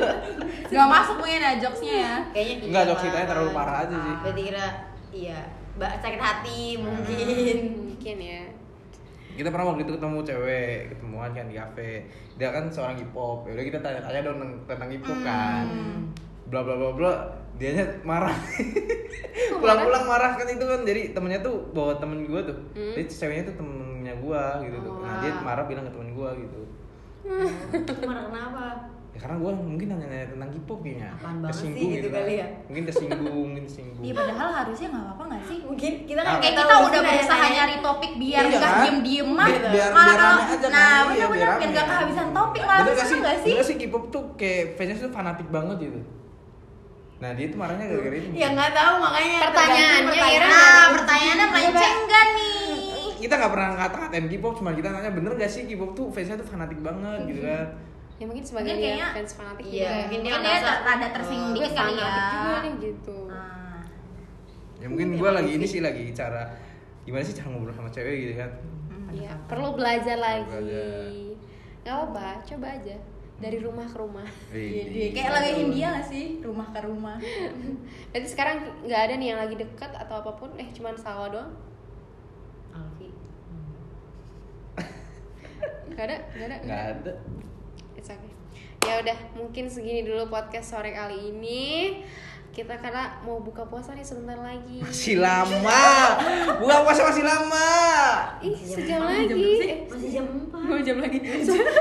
[0.70, 2.66] nggak masuk mungkin ya jokesnya ya Kayaknya iya.
[2.66, 4.14] Enggak, jokes ceritanya terlalu parah aja sih.
[4.18, 4.66] Berarti kira
[5.10, 5.38] iya,
[5.74, 7.56] Mbak sakit hati mungkin.
[7.88, 8.42] Mungkin ya.
[9.34, 12.02] kita pernah waktu itu ketemu cewek ketemuan kan di kafe
[12.34, 15.18] dia kan seorang hip hop ya udah kita tanya tanya dong tentang- tentang hip hop
[15.20, 15.66] kan
[16.48, 17.12] bla bla bla bla
[17.54, 18.34] dianya marah
[19.54, 22.94] pulang pulang marah kan itu kan jadi temennya tuh bawa temen gue tuh Hmm.
[22.94, 25.42] jadi ceweknya tuh temennya gue gitu tuh nah dia Wah.
[25.44, 26.60] marah bilang ke temen gue gitu
[27.70, 28.64] Itu marah kenapa?
[29.08, 30.48] ya karena gue mungkin nanya nanya tentang
[30.78, 32.22] kayaknya Apaan banget sih tersinggung gitu kan.
[32.22, 32.46] kali ya?
[32.64, 36.34] mungkin tersinggung mungkin tersinggung Iya padahal harusnya nggak apa-apa nggak sih Mungkin kita Nah, kan
[36.38, 37.56] kayak kita udah berusaha nanya-nanya.
[37.58, 38.78] nyari topik biar Iya nggak kan?
[38.80, 40.70] diem dieman Biar- biar- malah biar kalau aja kan?
[40.70, 43.18] nah Iya, bener biar nggak kehabisan topik malah Bener gak sih?
[43.18, 46.00] nggak sih Bener sih K-pop tuh kayak fansnya tuh fanatik banget gitu.
[47.18, 48.30] Nah dia tuh marahnya gara-gara itu.
[48.32, 49.38] Ya nggak tahu makanya.
[49.42, 50.50] Pertanyaannya, tergantung Ira, pertanyaan.
[50.54, 52.57] nah pertanyaannya melenceng nggak nih
[53.18, 56.46] Kita nggak pernah ngata-ngatain K-pop, cuma kita nanya bener gak sih K-pop tuh fansnya tuh
[56.46, 57.66] fanatik banget gitu kan?
[58.14, 59.94] Ya mungkin sebagai Mungkin dia kayaknya- fans fanatik Iya, juga.
[59.96, 63.16] mungkin dia mungkin dia ter- rada tersinggung Gue dikit kali ya juga nih gitu.
[63.26, 63.80] Nah.
[64.78, 66.42] ya mungkin gue lagi ini sih lagi cara
[67.00, 68.50] gimana sih cara ngobrol sama cewek gitu kan
[69.08, 70.44] Iya, perlu belajar lagi.
[70.44, 71.08] belajar.
[71.80, 72.96] Gak apa, coba aja
[73.38, 74.26] dari rumah ke rumah.
[74.50, 77.16] Iya, Wih, dia- kayak lagi India gak sih rumah ke rumah
[78.10, 81.50] Berarti sekarang nggak ada nih yang lagi deket atau apa pun, eh cuman Salwa doang?
[85.98, 87.12] Gak ada, gak ada, nggak ada
[87.92, 88.30] It's okay.
[88.86, 91.98] Ya udah, mungkin segini dulu podcast sore kali ini.
[92.48, 94.78] Kita karena mau buka puasa nih sebentar lagi.
[94.78, 95.82] masih lama
[96.58, 97.70] buka puasa masih lama
[98.40, 99.26] Ih, Masih jam sejam lagi.
[99.26, 99.38] jam?
[99.38, 101.18] Eh, masih jam 4 Dua jam lagi.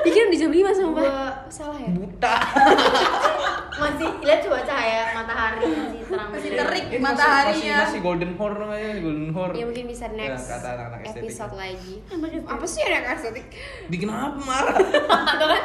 [0.03, 1.05] Dikira di jam 5 sumpah.
[1.47, 1.89] Salah ya?
[1.89, 2.35] buta
[3.77, 6.85] masih lihat coba cahaya matahari masih terang Masih terik.
[6.87, 7.53] Ini Mataharinya.
[7.53, 11.23] masih, masih golden hour namanya golden hour Ya mungkin bisa Ya, next kata anak-anak estetik.
[11.25, 11.95] episode lagi.
[12.43, 13.45] Apa sih anak estetik?
[13.85, 14.75] di kenapa marah
[15.27, 15.63] Atau kan?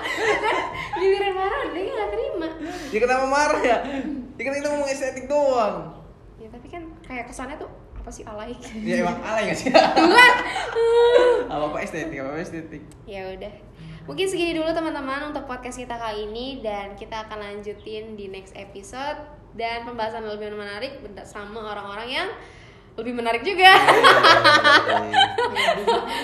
[0.94, 2.48] Giliran marah dia nggak terima.
[2.88, 3.76] dia kenapa marah ya
[4.32, 5.76] dia kan kita ngomong estetik doang
[6.36, 8.50] Ya tapi kan kayak kesannya tuh apa sih alay?
[8.82, 9.70] ya emang alay gak sih
[11.46, 13.52] apa apa estetik apa apa estetik ya udah
[14.06, 16.60] mungkin segini dulu teman-teman untuk podcast kita kali ini.
[16.64, 19.18] Dan kita akan lanjutin di next episode.
[19.52, 22.28] Dan pembahasan lebih menarik bersama orang-orang yang
[22.96, 23.72] lebih menarik juga.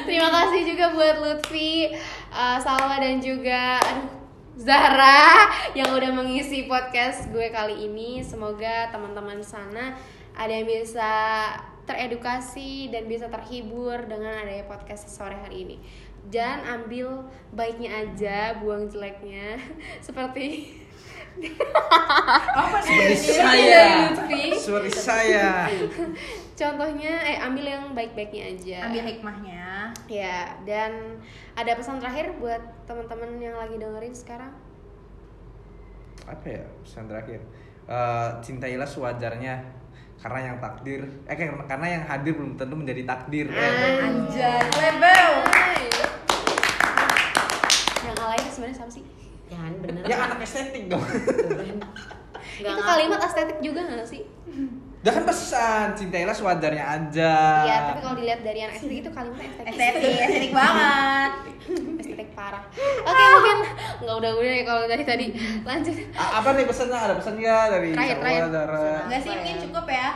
[0.08, 1.92] Terima kasih juga buat Lutfi
[2.32, 4.18] uh, Salwa dan juga aduh
[4.58, 5.46] Zahra
[5.78, 8.26] yang udah mengisi podcast gue kali ini.
[8.26, 9.94] Semoga teman-teman sana
[10.34, 11.12] ada yang bisa
[11.88, 15.76] teredukasi dan bisa terhibur dengan adanya podcast sore hari ini
[16.28, 19.56] jangan ambil baiknya aja buang jeleknya.
[20.06, 20.78] Seperti
[22.58, 24.10] apa seperti sih saya.
[24.10, 24.44] Lutfi.
[24.58, 25.70] seperti saya.
[26.58, 28.78] Contohnya eh ambil yang baik-baiknya aja.
[28.90, 29.94] Ambil hikmahnya.
[30.10, 31.22] Ya dan
[31.54, 32.58] ada pesan terakhir buat
[32.90, 34.50] teman-teman yang lagi dengerin sekarang?
[36.26, 37.40] Apa ya pesan terakhir?
[37.86, 39.62] Eh, cintailah sewajarnya
[40.18, 41.06] karena yang takdir.
[41.30, 43.46] Eh karena, karena yang hadir belum tentu menjadi takdir.
[43.54, 44.10] Ah.
[44.10, 45.32] anjay level
[48.34, 49.04] Itu sebenarnya sama sih?
[49.48, 50.02] Jangan bener.
[50.04, 51.00] Ya anak estetik dong.
[52.58, 54.22] Itu kalimat estetik juga gak sih?
[54.98, 57.32] Udah kan pesan cintailah sewajarnya aja.
[57.62, 59.70] Iya, tapi kalau dilihat dari anak estetik itu kalimatnya estetik.
[59.70, 61.32] Estetik estetik banget.
[62.02, 62.64] Estetik parah.
[63.06, 63.56] Oke mungkin
[64.02, 65.26] nggak udah udah ya kalau dari tadi.
[65.62, 65.94] Lanjut.
[66.18, 66.98] A- apa nih pesannya?
[66.98, 68.42] Ada pesan nggak dari Terakhir, terakhir.
[69.06, 70.08] Enggak sih mungkin cukup ya.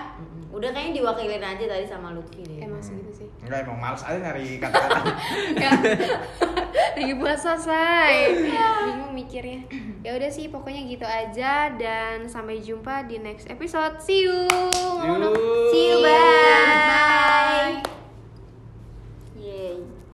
[0.53, 2.59] Udah kayaknya diwakilin aja tadi sama Lutfi deh.
[2.61, 3.12] Emang segitu
[3.53, 5.01] udah emang males aja nyari kata-kata.
[6.97, 8.49] Lagi puasa say.
[8.89, 9.69] Bingung mikirnya.
[10.01, 14.01] Ya udah sih pokoknya gitu aja dan sampai jumpa di next episode.
[14.01, 14.49] See you.
[14.49, 15.37] See you,
[15.69, 16.01] see you.
[16.01, 17.85] bye, bye.
[19.37, 20.02] bye.